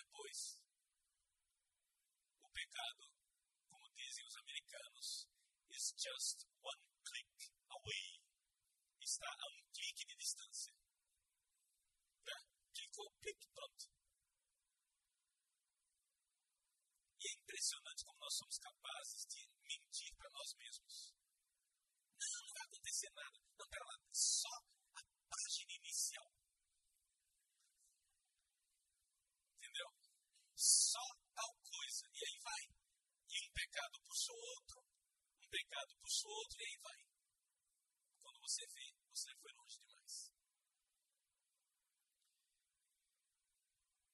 [0.01, 0.61] Depois,
[2.43, 3.05] o pecado,
[3.69, 5.29] como dizem os americanos,
[5.71, 7.29] is just one click
[7.69, 8.07] away.
[9.05, 10.73] Está a um clique de distância.
[12.25, 12.37] Né?
[12.73, 13.85] Clicou, clique, pronto.
[17.21, 21.13] E é impressionante como nós somos capazes de mentir para nós mesmos.
[22.17, 23.39] Não, não vai acontecer nada.
[23.59, 24.55] Não, pera lá, só
[24.97, 26.33] a página inicial.
[29.61, 29.91] Entendeu?
[30.57, 31.05] Só
[31.37, 32.09] tal coisa.
[32.09, 32.63] E aí vai.
[33.29, 34.81] E um pecado puxa o outro,
[35.40, 37.01] um pecado puxa o outro, e aí vai.
[38.23, 40.33] Quando você vê, você foi longe demais.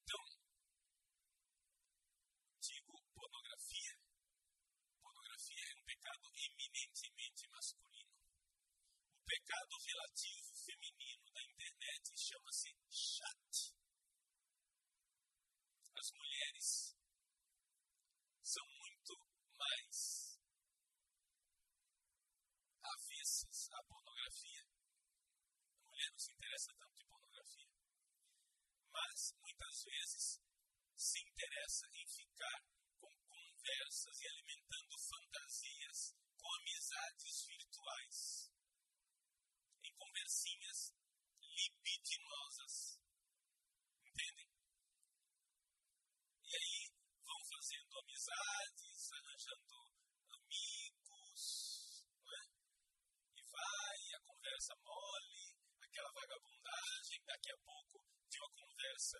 [0.03, 0.23] Então,
[2.59, 3.99] digo pornografia.
[5.01, 8.17] Pornografia é um pecado eminentemente masculino.
[9.17, 13.75] O pecado relativo feminino da internet chama-se chat.
[15.95, 16.95] As mulheres
[18.43, 19.13] são muito
[19.57, 20.39] mais
[22.81, 24.63] avessas à pornografia.
[25.81, 27.67] A mulher não se interessa tanto em pornografia.
[29.83, 30.41] Vezes,
[30.95, 32.65] se interessa em ficar
[32.99, 38.51] com conversas e alimentando fantasias com amizades virtuais.
[39.83, 40.93] Em conversinhas
[41.41, 42.99] libidinosas.
[44.03, 44.49] Entendem?
[46.43, 46.91] E aí
[47.23, 49.75] vão fazendo amizades, arranjando
[50.29, 52.43] amigos, não é?
[53.35, 59.17] E vai, a conversa mole, aquela vagabundagem, daqui a pouco de uma conversa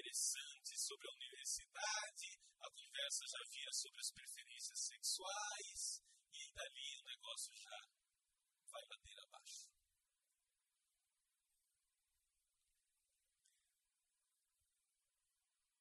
[0.00, 7.04] interessante sobre a universidade, a conversa já vira sobre as preferências sexuais, e dali o
[7.04, 7.78] negócio já
[8.72, 9.68] vai ladeira abaixo.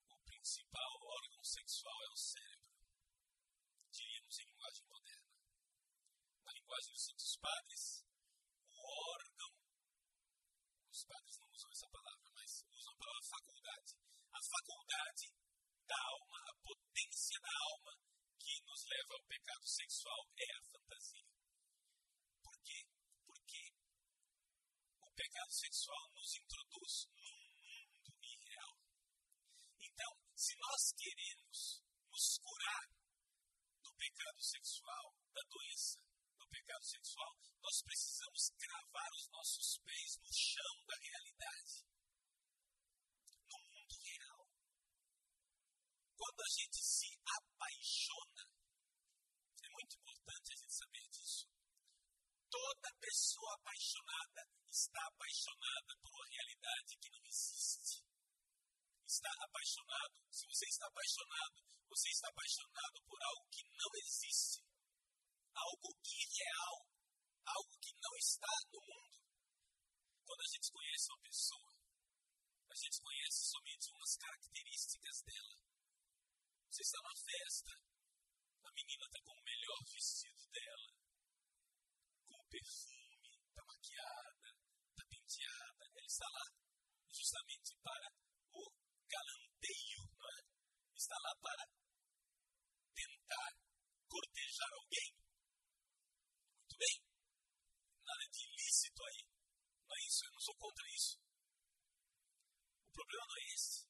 [0.10, 2.76] O principal órgão sexual é o cérebro,
[3.90, 5.32] diríamos em linguagem moderna.
[6.44, 8.06] Na linguagem dos Santos Padres,
[8.70, 8.80] o
[9.16, 9.54] órgão,
[10.92, 14.09] os padres não usam essa palavra, mas usam a palavra faculdade.
[14.40, 15.36] A faculdade
[15.84, 17.92] da alma, a potência da alma
[18.40, 21.28] que nos leva ao pecado sexual é a fantasia.
[22.42, 22.80] Por quê?
[23.28, 23.64] Porque
[25.02, 27.36] o pecado sexual nos introduz num
[27.68, 28.80] mundo irreal.
[29.82, 32.88] Então, se nós queremos nos curar
[33.84, 36.00] do pecado sexual, da doença
[36.40, 41.90] do pecado sexual, nós precisamos cravar os nossos pés no chão da realidade.
[43.50, 44.48] No mundo real.
[46.20, 48.44] Quando a gente se apaixona,
[49.64, 51.48] é muito importante a gente saber disso.
[52.52, 58.04] Toda pessoa apaixonada está apaixonada por uma realidade que não existe.
[59.08, 64.60] Está apaixonado, se você está apaixonado, você está apaixonado por algo que não existe,
[65.56, 66.78] algo irreal,
[67.48, 69.24] algo que não está no mundo.
[70.28, 71.72] Quando a gente conhece uma pessoa,
[72.68, 75.69] a gente conhece somente umas características dela.
[76.70, 77.72] Você está numa festa,
[78.62, 80.94] a menina está com o melhor vestido dela,
[82.30, 84.50] com perfume, está maquiada,
[84.94, 85.84] está penteada.
[85.98, 86.46] Ela está lá
[87.10, 88.14] justamente para
[88.54, 88.62] o
[89.10, 90.40] galanteio, não é?
[90.94, 91.66] Está lá para
[92.94, 93.50] tentar
[94.08, 95.10] cortejar alguém.
[96.54, 96.98] Muito bem.
[98.06, 99.26] Nada de ilícito aí.
[99.90, 101.18] Não é isso, eu não sou contra isso.
[102.86, 103.90] O problema não é esse.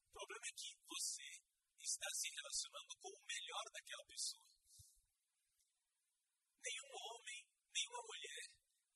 [0.00, 1.46] O problema é que você
[1.86, 4.42] está se relacionando com o melhor daquela pessoa.
[6.60, 7.40] Nenhum homem,
[7.72, 8.42] nenhuma mulher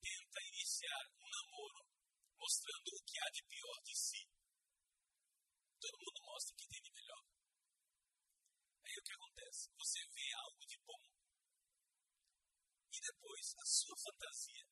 [0.03, 1.87] tenta iniciar um namoro
[2.35, 4.21] mostrando o que há de pior de si.
[5.79, 7.23] Todo mundo mostra o que tem de melhor.
[8.83, 9.71] Aí o que acontece?
[9.71, 11.01] Você vê algo de bom.
[12.91, 14.65] E depois a sua fantasia.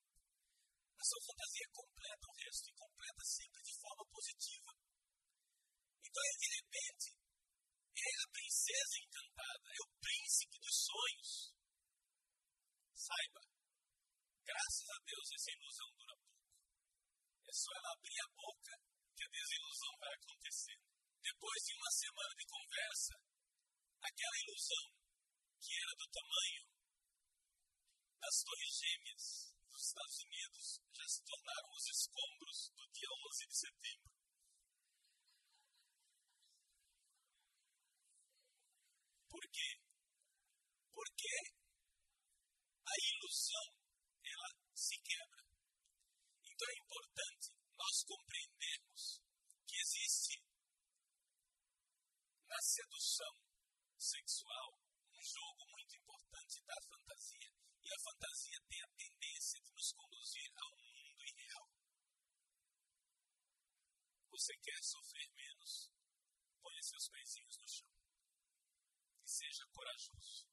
[0.99, 4.71] A sua fantasia completa o resto e completa sempre de forma positiva.
[6.05, 7.07] Então, de repente,
[7.97, 11.31] é a princesa encantada, é o príncipe dos sonhos.
[12.93, 13.41] Saiba,
[14.45, 16.45] graças a Deus essa ilusão dura pouco.
[17.47, 18.73] É só ela abrir a boca
[19.15, 20.77] que a desilusão vai acontecer.
[21.23, 23.13] Depois de uma semana de conversa,
[24.01, 24.85] aquela ilusão
[25.59, 26.69] que era do tamanho
[28.19, 29.38] das torres gêmeas
[29.89, 34.11] Estados Unidos já se tornaram os escombros do dia 11 de setembro.
[39.29, 39.81] Por quê?
[40.93, 41.33] Porque
[42.85, 43.67] a ilusão
[44.25, 45.43] ela se quebra.
[46.45, 49.21] Então é importante nós compreendermos
[49.65, 50.37] que existe
[52.45, 53.33] na sedução
[53.97, 54.69] sexual
[55.13, 57.59] um jogo muito importante da fantasia.
[57.89, 61.69] E a fantasia tem a tendência de nos conduzir a um mundo irreal.
[64.29, 65.91] Você quer sofrer menos?
[66.61, 67.89] Põe seus pezinhos no chão
[69.23, 70.45] e seja corajoso.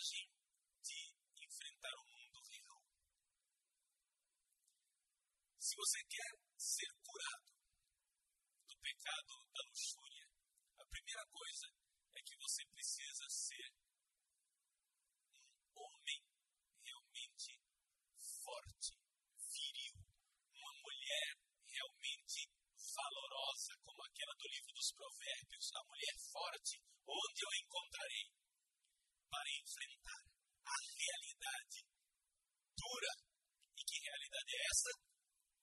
[0.00, 0.32] Coragem
[0.80, 1.12] de
[1.44, 2.80] enfrentar o mundo real.
[5.58, 7.52] Se você quer ser curado
[8.66, 10.26] do pecado da luxúria,
[10.78, 11.66] a primeira coisa
[12.16, 13.74] é que você precisa ser
[15.68, 16.24] um homem
[16.82, 17.60] realmente
[18.40, 18.96] forte,
[19.36, 20.00] viril,
[20.48, 21.36] uma mulher
[21.76, 22.48] realmente
[22.96, 28.39] valorosa, como aquela do livro dos Provérbios, a mulher forte, onde eu encontrarei
[29.30, 30.22] para enfrentar
[30.66, 31.86] a realidade
[32.76, 33.12] dura.
[33.78, 34.90] E que realidade é essa?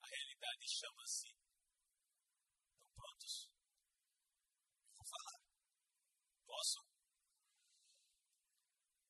[0.01, 1.27] A realidade chama-se.
[2.67, 3.51] Estão prontos?
[4.95, 5.39] Vou falar.
[6.47, 6.79] Posso?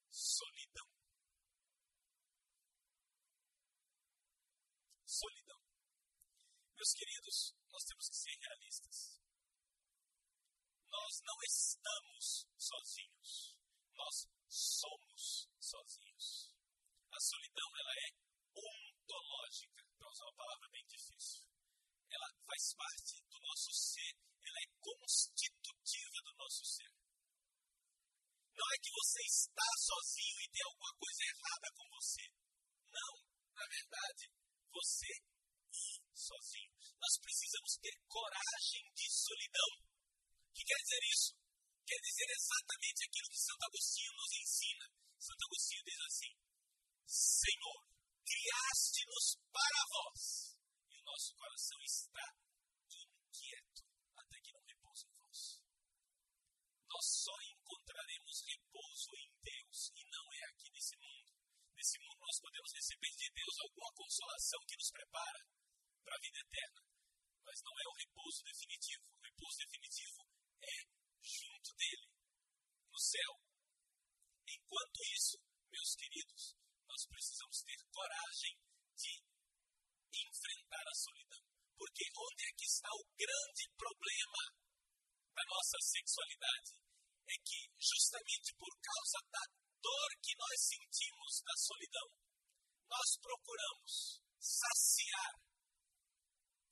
[0.10, 0.88] Solidão.
[5.06, 5.62] Solidão.
[6.76, 9.22] Meus queridos, nós temos que ser realistas.
[10.89, 13.57] Nós não estamos sozinhos
[13.97, 14.15] nós
[14.47, 16.55] somos sozinhos.
[17.12, 18.10] A solidão ela é
[18.53, 21.43] ontológica, para usar uma palavra bem difícil.
[22.10, 24.13] Ela faz parte do nosso ser,
[24.45, 26.91] ela é constitutiva do nosso ser.
[28.53, 32.25] Não é que você está sozinho e tem alguma coisa errada com você.
[32.89, 33.13] Não,
[33.53, 34.23] na verdade,
[34.73, 35.10] você
[36.27, 36.71] sozinho.
[36.99, 39.71] Nós precisamos ter coragem de solidão.
[39.79, 41.46] O que quer dizer isso?
[41.88, 44.86] Quer dizer exatamente aquilo que Santo Agostinho nos ensina.
[45.23, 46.34] Santo Agostinho diz assim:
[47.08, 47.80] Senhor,
[48.28, 50.60] criaste-nos para vós,
[50.91, 52.28] e o nosso coração está
[52.91, 53.88] inquieto
[54.19, 55.63] até que não repouse em vós.
[56.91, 61.32] Nós só encontraremos repouso em Deus e não é aqui nesse mundo.
[61.71, 65.39] Nesse mundo nós podemos receber de Deus alguma consolação que nos prepara
[66.04, 66.82] para a vida eterna,
[67.47, 69.08] mas não é o repouso definitivo.
[69.08, 70.28] O repouso definitivo
[70.62, 72.08] é junto dele,
[72.91, 73.32] no céu.
[74.47, 75.38] Enquanto isso,
[75.71, 76.56] meus queridos,
[76.88, 78.56] nós precisamos ter coragem
[78.95, 79.23] de
[80.17, 81.43] enfrentar a solidão.
[81.77, 84.41] Porque onde é que está o grande problema
[85.36, 86.73] da nossa sexualidade?
[87.27, 89.43] É que justamente por causa da
[89.82, 92.08] dor que nós sentimos da solidão,
[92.89, 95.34] nós procuramos saciar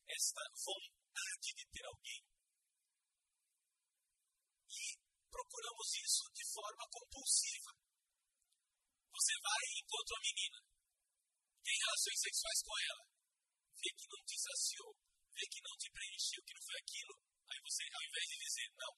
[0.08, 2.35] esta vontade de ter alguém.
[5.30, 7.72] Procuramos isso de forma compulsiva.
[9.12, 10.60] Você vai e encontra uma menina,
[11.64, 13.04] tem relações sexuais com ela,
[13.80, 14.92] vê que não te saciou,
[15.32, 17.16] vê que não te preencheu, que não foi aquilo,
[17.48, 18.94] aí você, ao invés de dizer, não,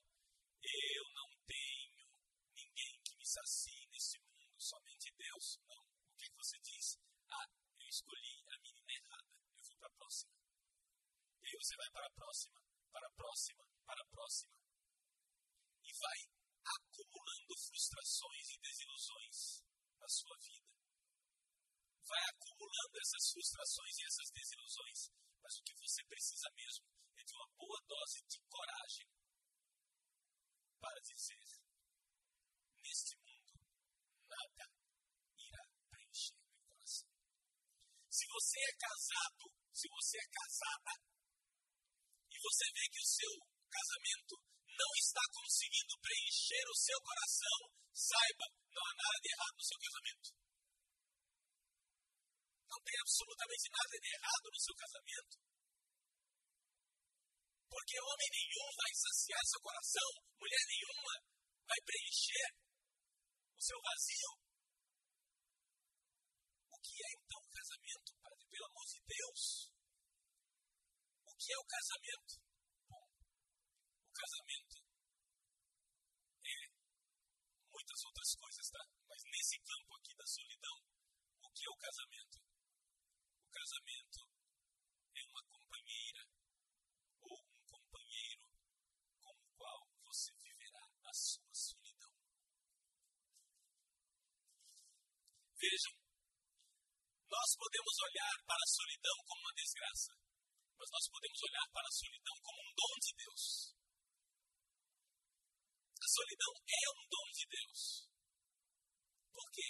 [0.67, 2.01] eu não tenho
[2.53, 5.85] ninguém que me sacie nesse mundo, somente Deus, não.
[5.85, 6.99] O que você diz?
[7.29, 7.47] Ah,
[7.79, 10.33] eu escolhi a menina errada, eu vou para a próxima.
[11.41, 12.59] E aí você vai para a próxima,
[12.91, 14.66] para a próxima, para a próxima.
[15.99, 16.19] Vai
[16.63, 19.37] acumulando frustrações e desilusões
[19.99, 20.71] na sua vida.
[22.05, 24.99] Vai acumulando essas frustrações e essas desilusões,
[25.41, 26.85] mas o que você precisa mesmo
[27.17, 29.07] é de uma boa dose de coragem
[30.79, 31.43] para dizer:
[32.83, 33.53] neste mundo
[34.29, 34.65] nada
[35.37, 37.09] irá preencher meu coração.
[38.09, 40.93] Se você é casado, se você é casada
[42.29, 43.33] e você vê que o seu
[43.69, 47.57] casamento não está conseguindo preencher o seu coração,
[47.93, 50.29] saiba, não há nada de errado no seu casamento.
[52.67, 55.35] Não tem absolutamente nada de errado no seu casamento.
[57.67, 60.09] Porque homem nenhum vai saciar seu coração,
[60.39, 61.13] mulher nenhuma
[61.67, 62.47] vai preencher
[63.55, 64.31] o seu vazio.
[66.71, 68.45] O que é então o casamento, Padre?
[68.47, 69.41] Pelo amor de Deus.
[71.25, 72.33] O que é o casamento?
[72.87, 73.05] Bom,
[74.07, 74.77] o casamento
[76.45, 76.59] é
[77.87, 78.83] muitas outras coisas, tá?
[79.07, 80.75] Mas nesse campo aqui da solidão,
[81.39, 82.37] o que é o casamento?
[83.39, 84.19] O casamento
[85.15, 86.23] é uma companheira
[87.21, 88.43] ou um companheiro
[89.23, 92.11] com o qual você viverá a sua solidão.
[95.55, 95.95] Vejam,
[97.31, 100.11] nós podemos olhar para a solidão como uma desgraça,
[100.75, 103.76] mas nós podemos olhar para a solidão como um dom de Deus.
[105.99, 108.07] A solidão é um dom de Deus.
[109.33, 109.67] Por quê?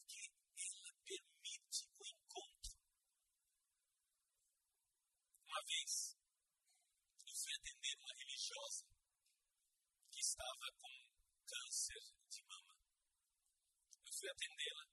[0.00, 2.72] Porque ela permite o encontro.
[5.44, 6.16] Uma vez,
[7.28, 8.86] eu fui atender uma religiosa
[10.10, 10.94] que estava com
[11.44, 12.74] câncer de mama.
[14.04, 14.86] Eu fui atendê-la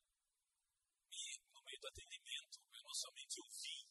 [1.11, 3.87] e, no meio do atendimento, eu não somente ouvi,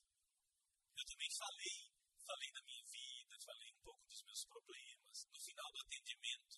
[0.95, 1.91] eu também falei,
[2.27, 4.92] falei da minha vida, falei um pouco dos meus problemas.
[5.63, 6.52] No final do atendimento,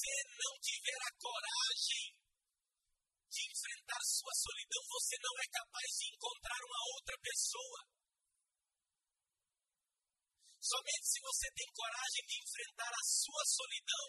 [0.00, 2.16] você não tiver a coragem
[3.28, 7.80] de enfrentar sua solidão, você não é capaz de encontrar uma outra pessoa.
[10.56, 14.06] Somente se você tem coragem de enfrentar a sua solidão,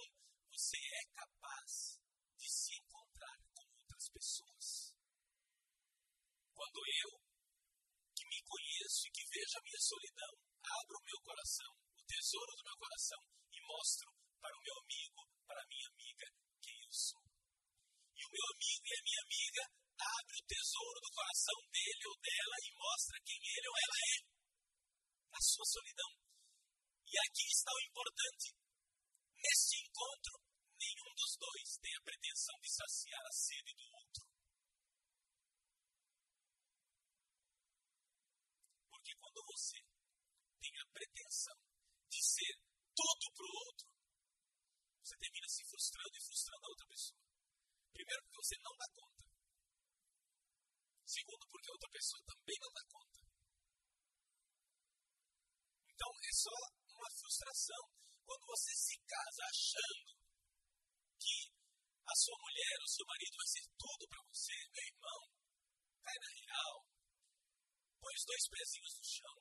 [0.48, 2.00] você é capaz
[2.40, 4.96] de se encontrar com outras pessoas.
[6.56, 7.12] Quando eu,
[8.16, 10.34] que me conheço e que vejo a minha solidão,
[10.64, 13.20] abro o meu coração, o tesouro do meu coração,
[13.52, 14.08] e mostro
[14.40, 16.28] para o meu amigo, para minha amiga,
[16.64, 17.20] quem eu sou.
[18.16, 19.64] E o meu amigo e a minha amiga
[20.00, 24.18] abre o tesouro do coração dele ou dela e mostra quem ele ou ela é.
[25.36, 26.12] A sua solidão.
[27.04, 28.48] E aqui está o importante.
[29.36, 30.40] Neste encontro,
[30.80, 34.24] nenhum dos dois tem a pretensão de saciar a sede do outro.
[38.88, 39.78] Porque quando você
[40.64, 41.60] tem a pretensão
[42.08, 42.56] de ser
[42.96, 43.91] tudo para o outro,
[45.52, 47.22] se frustrando e frustrando a outra pessoa.
[47.92, 49.24] Primeiro, porque você não dá conta.
[51.04, 53.20] Segundo, porque a outra pessoa também não dá conta.
[55.92, 56.58] Então, é só
[56.96, 57.84] uma frustração.
[58.24, 60.12] Quando você se casa achando
[61.20, 61.52] que
[62.08, 65.22] a sua mulher, o seu marido vai ser tudo para você, meu irmão,
[66.00, 66.76] cai na real.
[68.00, 69.38] Põe os dois pezinhos no chão.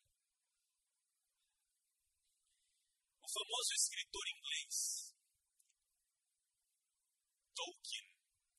[3.22, 5.14] O famoso escritor inglês,
[7.54, 8.06] Tolkien,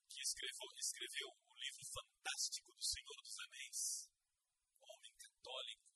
[0.10, 4.10] que escreveu, escreveu o livro fantástico do Senhor dos Anéis,
[4.82, 5.88] homem católico,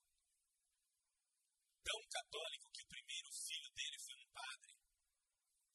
[1.83, 4.73] tão católico que o primeiro filho dele foi um padre.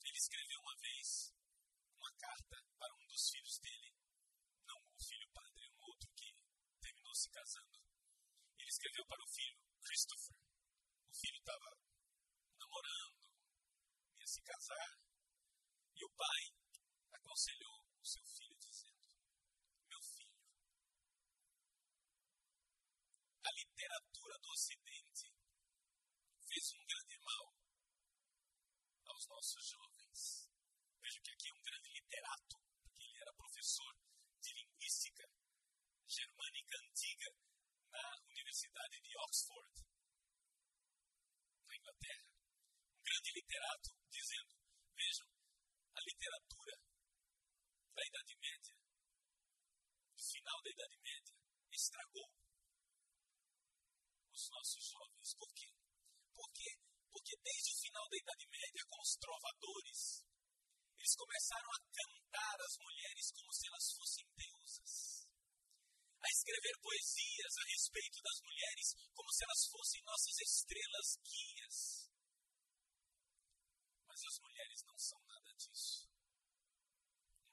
[0.04, 1.34] Ele escreveu uma vez
[1.94, 3.94] uma carta para um dos filhos dele,
[4.66, 6.34] não o filho padre, um outro que
[6.80, 7.78] terminou se casando.
[8.58, 10.36] Ele escreveu para o filho, Christopher.
[11.10, 11.68] O filho estava
[12.58, 13.20] namorando,
[14.18, 14.90] ia se casar,
[15.96, 16.59] e o pai
[17.12, 19.00] aconselhou o seu filho dizendo:
[19.88, 20.40] Meu filho,
[23.44, 25.32] a literatura do Ocidente
[26.48, 27.54] fez um grande mal
[29.06, 30.50] aos nossos jovens.
[31.00, 33.94] Veja que aqui é um grande literato, porque ele era professor
[34.40, 35.28] de linguística
[36.06, 37.34] germânica antiga
[37.90, 39.84] na Universidade de Oxford,
[41.66, 42.26] na Inglaterra.
[42.98, 44.54] Um grande literato dizendo:
[44.94, 45.26] vejam,
[45.94, 46.59] a literatura
[48.00, 48.74] da Idade Média,
[50.16, 51.36] final da Idade Média,
[51.70, 52.32] estragou
[54.32, 55.34] os nossos jovens.
[55.36, 55.68] Por quê?
[56.32, 56.70] Por quê?
[57.12, 60.24] Porque desde o final da Idade Média, com os trovadores,
[60.96, 65.28] eles começaram a cantar as mulheres como se elas fossem deusas.
[66.20, 71.76] A escrever poesias a respeito das mulheres como se elas fossem nossas estrelas guias.
[74.08, 75.19] Mas as mulheres não são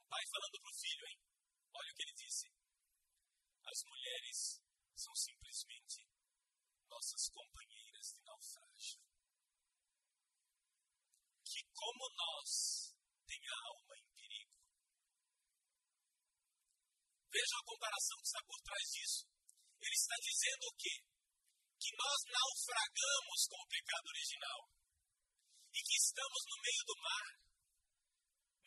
[0.07, 1.19] pai falando para o filho, hein?
[1.73, 2.47] Olha o que ele disse.
[3.67, 4.39] As mulheres
[4.95, 6.07] são simplesmente
[6.87, 8.99] nossas companheiras de naufrágio.
[11.43, 12.95] Que, como nós,
[13.27, 14.55] tem a alma em perigo.
[17.29, 19.21] Veja a comparação que está por trás disso.
[19.77, 20.95] Ele está dizendo o quê?
[21.77, 24.61] Que nós naufragamos com o pecado original.
[25.75, 27.46] E que estamos no meio do mar,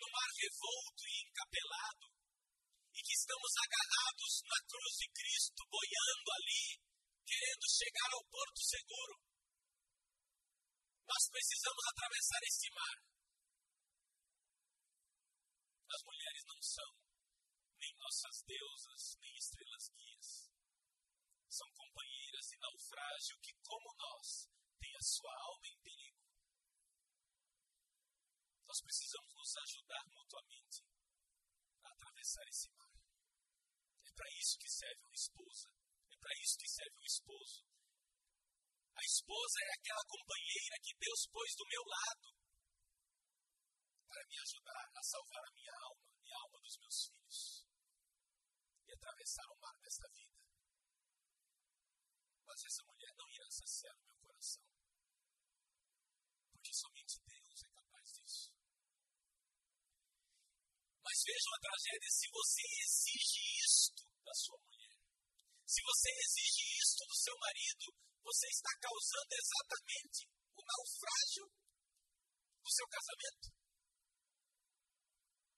[0.01, 2.07] no mar revolto e encapelado,
[2.97, 6.65] e que estamos agarrados na cruz de Cristo, boiando ali,
[7.29, 9.15] querendo chegar ao porto seguro.
[11.05, 12.97] Nós precisamos atravessar este mar.
[15.91, 16.91] As mulheres não são
[17.81, 20.29] nem nossas deusas, nem estrelas guias.
[21.51, 24.49] São companheiras de naufrágio que, como nós,
[24.79, 26.20] têm a sua alma em perigo.
[28.71, 30.79] Nós precisamos nos ajudar mutuamente
[31.83, 32.95] a atravessar esse mar.
[34.07, 35.81] É para isso que serve uma esposa
[36.21, 37.65] para isso que serve o esposo.
[38.95, 42.29] A esposa é aquela companheira que Deus pôs do meu lado
[44.07, 47.67] para me ajudar a salvar a minha alma e a alma dos meus filhos
[48.87, 50.37] e atravessar o mar desta vida.
[52.45, 54.63] Mas essa mulher não irá saciar o meu coração,
[56.53, 57.21] porque somente
[61.27, 64.95] vejam a tragédia se você exige isto da sua mulher.
[65.67, 67.87] Se você exige isto do seu marido,
[68.23, 70.21] você está causando exatamente
[70.55, 71.47] o naufrágio
[72.63, 73.47] do seu casamento.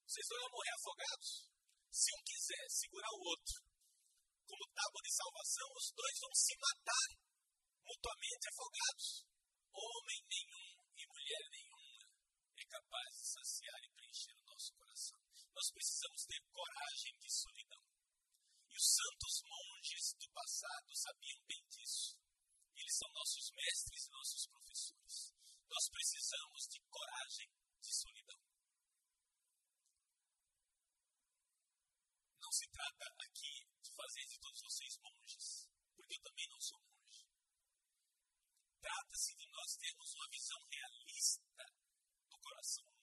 [0.08, 1.30] Vocês vão morrer afogados.
[1.92, 3.56] Se um quiser segurar o outro
[4.48, 7.08] como tábua de salvação, os dois vão se matar
[7.84, 9.24] mutuamente afogados.
[9.72, 12.04] Homem nenhum e mulher nenhuma
[12.56, 15.21] é capaz de saciar e preencher o nosso coração.
[15.54, 17.84] Nós precisamos ter coragem de solidão.
[18.68, 22.18] E os santos monges do passado sabiam bem disso.
[22.74, 25.34] Eles são nossos mestres e nossos professores.
[25.68, 27.48] Nós precisamos de coragem
[27.80, 28.40] de solidão.
[32.40, 36.80] Não se trata aqui de fazer de todos vocês monges, porque eu também não sou
[36.80, 37.24] monge.
[38.80, 41.64] Trata-se de nós termos uma visão realista
[42.28, 43.01] do coração.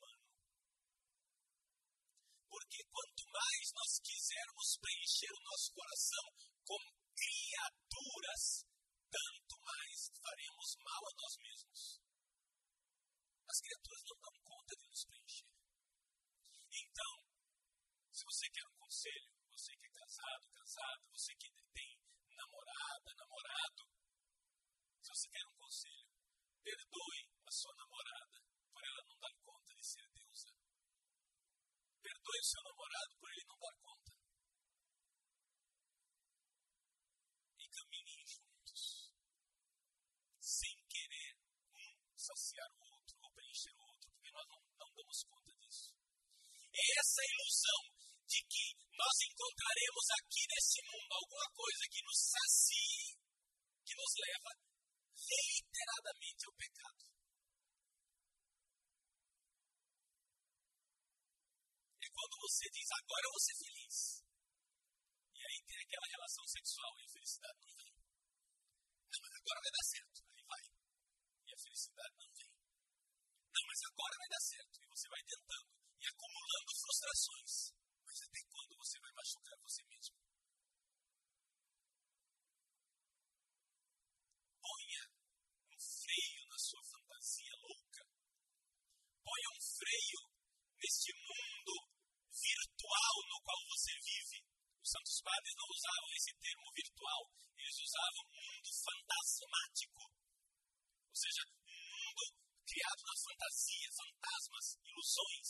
[2.49, 6.25] Porque quanto mais nós quisermos preencher o nosso coração
[6.65, 6.81] com
[7.13, 8.65] criaturas,
[9.09, 12.01] tanto mais faremos mal a nós mesmos.
[13.49, 15.49] As criaturas não dão conta de nos preencher.
[16.73, 17.13] Então,
[18.13, 21.91] se você quer um conselho, você que é casado, casado, você que tem
[22.35, 23.83] namorada, namorado,
[25.01, 26.09] se você quer um conselho,
[26.63, 28.37] perdoe a sua namorada
[28.71, 30.53] por ela não dar conta de ser deusa.
[32.29, 34.11] Perdoe seu namorado por ele não dar conta.
[37.57, 38.81] E caminhem juntos,
[40.39, 41.33] sem querer
[41.73, 45.89] um saciar o outro ou preencher o outro, porque nós não, não damos conta disso.
[46.69, 47.83] Essa ilusão
[48.29, 53.17] de que nós encontraremos aqui nesse mundo alguma coisa que nos sacie,
[53.81, 54.51] que nos leva
[55.17, 57.09] reiteradamente ao pecado.
[62.01, 63.97] É quando você diz, agora eu vou ser feliz.
[65.37, 67.93] E aí tem aquela relação sexual e a felicidade não vem.
[69.09, 70.17] Não, mas agora vai dar certo.
[70.33, 70.63] Aí vai.
[71.45, 72.51] E a felicidade não vem.
[73.53, 74.75] Não, mas agora vai dar certo.
[74.81, 75.69] E você vai tentando
[75.99, 77.53] e acumulando frustrações.
[78.05, 80.19] Mas até quando você vai machucar você mesmo?
[89.29, 90.21] ponha um freio
[90.81, 91.73] neste mundo
[92.33, 94.41] virtual no qual você vive.
[94.78, 97.21] Os santos padres não usavam esse termo virtual,
[97.57, 100.01] eles usavam mundo fantasmático.
[100.01, 102.23] Ou seja, um mundo
[102.65, 105.49] criado na fantasia, fantasmas, ilusões.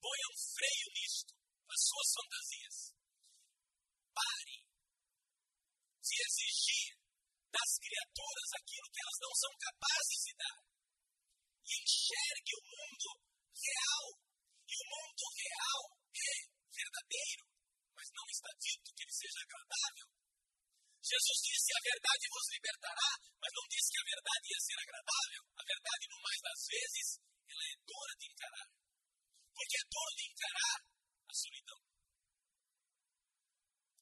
[0.00, 1.34] Ponha um freio nisto,
[1.68, 2.76] nas suas fantasias.
[4.16, 4.58] Pare
[6.00, 6.96] de exigir
[7.52, 10.58] das criaturas aquilo que elas não são capazes de dar
[11.68, 13.08] e enxergue o mundo
[13.52, 14.06] real.
[14.68, 15.82] E o mundo real
[16.16, 16.32] é
[16.72, 17.57] verdadeiro,
[17.98, 20.06] mas não está dito que ele seja agradável.
[21.02, 23.10] Jesus disse: A verdade vos libertará,
[23.42, 25.42] mas não disse que a verdade ia ser agradável.
[25.58, 27.08] A verdade, no mais das vezes,
[27.50, 28.68] ela é dura de encarar.
[29.50, 30.78] Porque é duro de encarar
[31.26, 31.80] a solidão.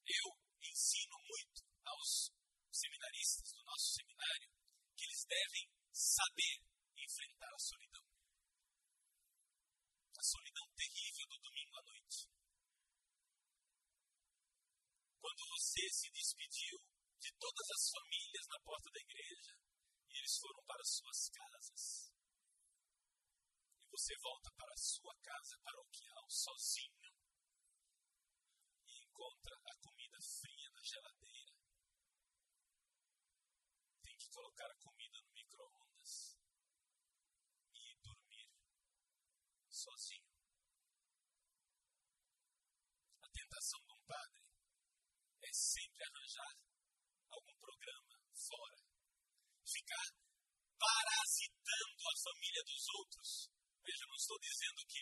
[0.05, 0.27] Eu
[0.61, 2.29] ensino muito aos
[2.69, 4.49] seminaristas do nosso seminário
[4.93, 6.55] que eles devem saber
[7.01, 8.05] enfrentar a solidão.
[10.17, 12.37] A solidão terrível do domingo à noite.
[15.77, 16.79] Você se despediu
[17.19, 19.53] de todas as famílias na porta da igreja
[20.09, 22.11] e eles foram para suas casas.
[23.85, 27.13] E você volta para a sua casa paroquial sozinho
[28.87, 31.53] e encontra a comida fria na geladeira.
[34.01, 36.41] Tem que colocar a comida no micro-ondas
[39.69, 40.25] sozinho.
[43.21, 44.47] A tentação de um padre
[45.47, 45.53] é
[45.97, 46.53] sempre arranjar
[47.33, 48.77] algum programa fora,
[49.65, 50.07] ficar
[50.77, 53.49] parasitando a família dos outros.
[53.81, 55.01] Veja, eu não estou dizendo que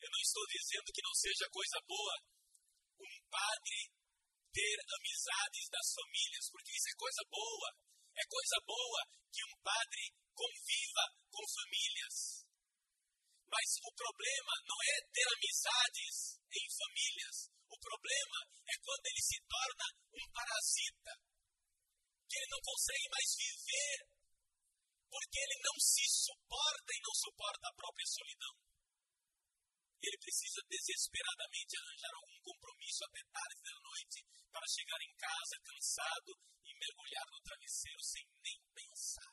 [0.00, 2.16] eu não estou dizendo que não seja coisa boa
[3.00, 3.78] um padre
[4.52, 7.70] ter amizades das famílias, porque isso é coisa boa.
[8.16, 9.00] É coisa boa
[9.32, 10.04] que um padre
[10.34, 12.44] conviva com famílias.
[13.48, 17.59] Mas o problema não é ter amizades em famílias.
[17.70, 21.12] O problema é quando ele se torna um parasita,
[22.28, 23.98] que ele não consegue mais viver,
[25.10, 28.54] porque ele não se suporta e não suporta a própria solidão.
[30.02, 34.18] Ele precisa desesperadamente arranjar algum compromisso até tarde da noite
[34.50, 36.32] para chegar em casa cansado
[36.64, 39.30] e mergulhar no travesseiro sem nem pensar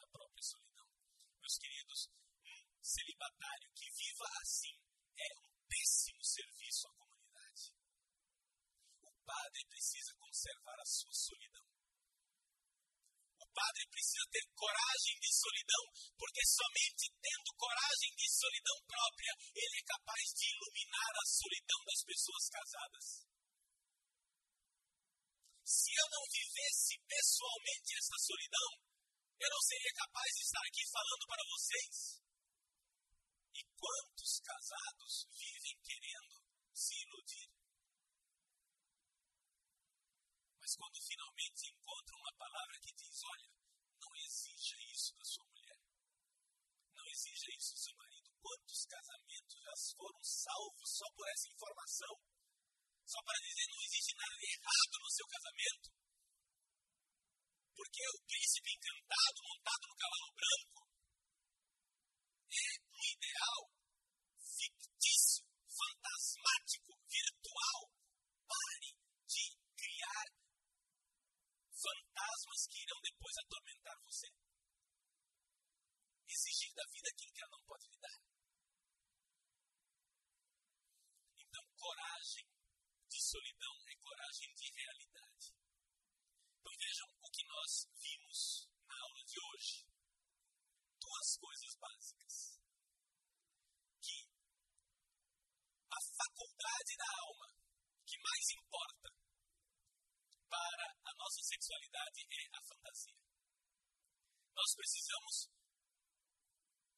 [0.00, 0.88] na própria solidão.
[1.40, 2.08] Meus queridos,
[2.80, 4.74] celibatário que viva assim
[5.18, 7.11] é um péssimo serviço à comunidade.
[9.24, 11.66] Padre precisa conservar a sua solidão.
[13.38, 15.84] O padre precisa ter coragem de solidão,
[16.18, 22.02] porque somente tendo coragem de solidão própria, ele é capaz de iluminar a solidão das
[22.02, 23.06] pessoas casadas.
[25.62, 28.70] Se eu não vivesse pessoalmente essa solidão,
[29.38, 31.96] eu não seria capaz de estar aqui falando para vocês.
[33.54, 36.36] E quantos casados vivem querendo
[36.72, 37.51] se iludir?
[40.72, 43.50] Mas quando finalmente encontram uma palavra que diz: olha,
[44.00, 45.76] não exija isso da sua mulher,
[46.96, 48.32] não exija isso do seu marido.
[48.40, 52.14] Quantos casamentos já foram salvos só por essa informação?
[53.04, 55.88] Só para dizer: não existe nada errado no seu casamento.
[57.76, 60.80] Porque o príncipe encantado, montado no cavalo branco,
[62.48, 63.62] é um ideal
[64.40, 67.92] fictício, fantasmático, virtual.
[68.48, 69.01] Pare
[71.82, 74.28] fantasmas que irão depois atormentar você.
[76.28, 78.18] Exigir da vida aquilo que ela não pode lhe dar.
[81.36, 82.46] Então, coragem
[83.08, 85.46] de solidão é coragem de realidade.
[86.60, 89.84] Então vejam o que nós vimos na aula de hoje.
[91.00, 92.34] Duas coisas básicas.
[94.00, 94.18] Que
[95.90, 97.48] a faculdade da alma
[98.06, 99.08] que mais importa
[100.48, 101.42] para a nossa
[101.72, 103.16] sexualidade é a fantasia.
[104.52, 105.48] Nós precisamos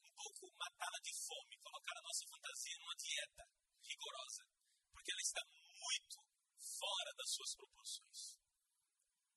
[0.03, 3.45] um pouco matá-la de fome, colocar a nossa fantasia numa dieta
[3.87, 4.43] rigorosa,
[4.91, 6.17] porque ela está muito
[6.59, 8.35] fora das suas proporções.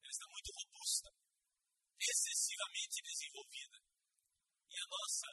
[0.01, 1.09] Ela está muito robusta,
[2.01, 3.77] excessivamente desenvolvida.
[4.69, 5.27] E a nossa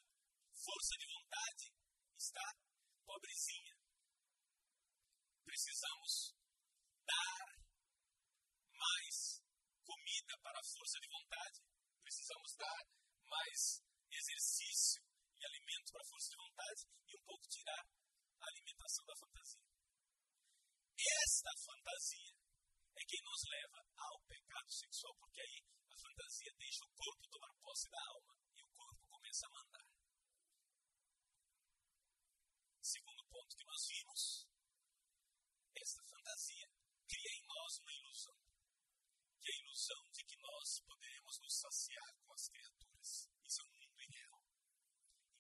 [0.53, 1.73] força de vontade
[2.19, 2.45] está
[3.07, 3.75] pobrezinha.
[5.45, 6.35] Precisamos
[7.07, 7.65] dar
[8.73, 9.44] mais
[9.85, 11.61] comida para a força de vontade.
[12.03, 12.83] Precisamos dar
[13.29, 15.03] mais exercício
[15.39, 17.85] e alimento para a força de vontade e um pouco tirar
[18.41, 19.65] a alimentação da fantasia.
[20.95, 22.35] Esta fantasia
[22.97, 25.59] é quem nos leva ao pecado sexual, porque aí
[25.91, 29.87] a fantasia deixa o corpo tomar posse da alma e o corpo começa a mandar.
[32.81, 34.49] Segundo ponto que nós vimos,
[35.75, 36.69] esta fantasia
[37.09, 38.39] cria em nós uma ilusão,
[39.43, 43.09] que é a ilusão de que nós poderemos nos saciar com as criaturas.
[43.45, 44.41] Isso é um mundo irreal.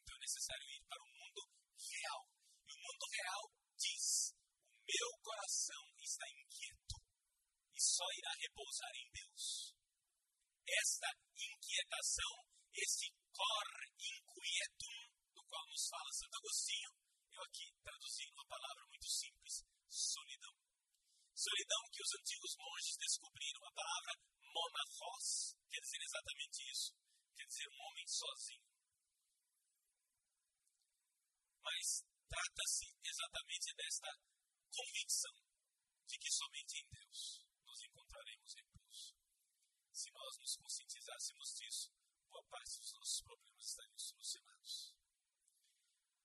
[0.00, 1.42] Então é necessário ir para o mundo
[1.76, 2.22] real.
[2.64, 3.44] E o mundo real
[3.76, 6.96] diz: o meu coração está inquieto
[7.74, 9.74] e só irá repousar em Deus.
[10.64, 12.32] Esta inquietação,
[12.72, 13.68] esse cor
[14.00, 15.00] inquietum,
[15.34, 16.90] do qual nos fala Santo Agostinho,
[17.30, 20.73] eu aqui traduzi uma palavra muito simples: solidão.
[21.34, 24.14] Solidão que os antigos monges descobriram a palavra
[24.54, 26.94] monachos, quer dizer exatamente isso,
[27.34, 28.70] quer dizer um homem sozinho.
[31.58, 34.10] Mas trata-se exatamente desta
[34.70, 35.34] convicção
[36.06, 39.18] de que somente em Deus nós encontraremos repouso.
[39.90, 41.90] Se nós nos conscientizássemos disso,
[42.30, 44.94] boa parte dos nossos problemas estariam solucionados.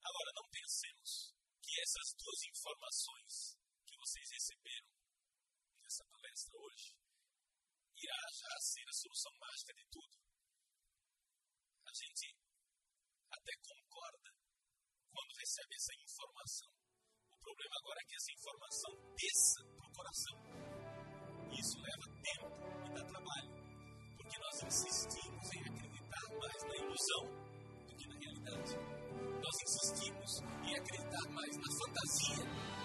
[0.05, 3.57] Agora, não pensemos que essas duas informações
[3.88, 4.99] que vocês receberam
[5.90, 6.94] nessa palestra hoje
[7.98, 10.16] irá já ser a solução mágica de tudo.
[11.82, 12.30] A gente
[13.34, 14.30] até concorda
[15.10, 16.70] quando recebe essa informação.
[17.34, 20.38] O problema agora é que essa informação desça para o coração.
[21.58, 22.54] Isso leva tempo
[22.86, 23.52] e dá trabalho,
[24.14, 27.26] porque nós insistimos em acreditar mais na ilusão
[27.90, 28.78] do que na realidade.
[29.42, 30.32] Nós insistimos
[30.70, 32.79] em acreditar mais na fantasia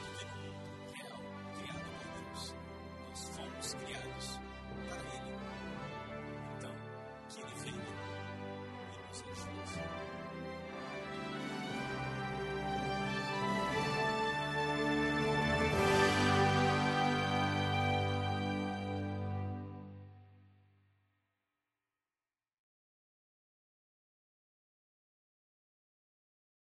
[3.83, 4.41] criados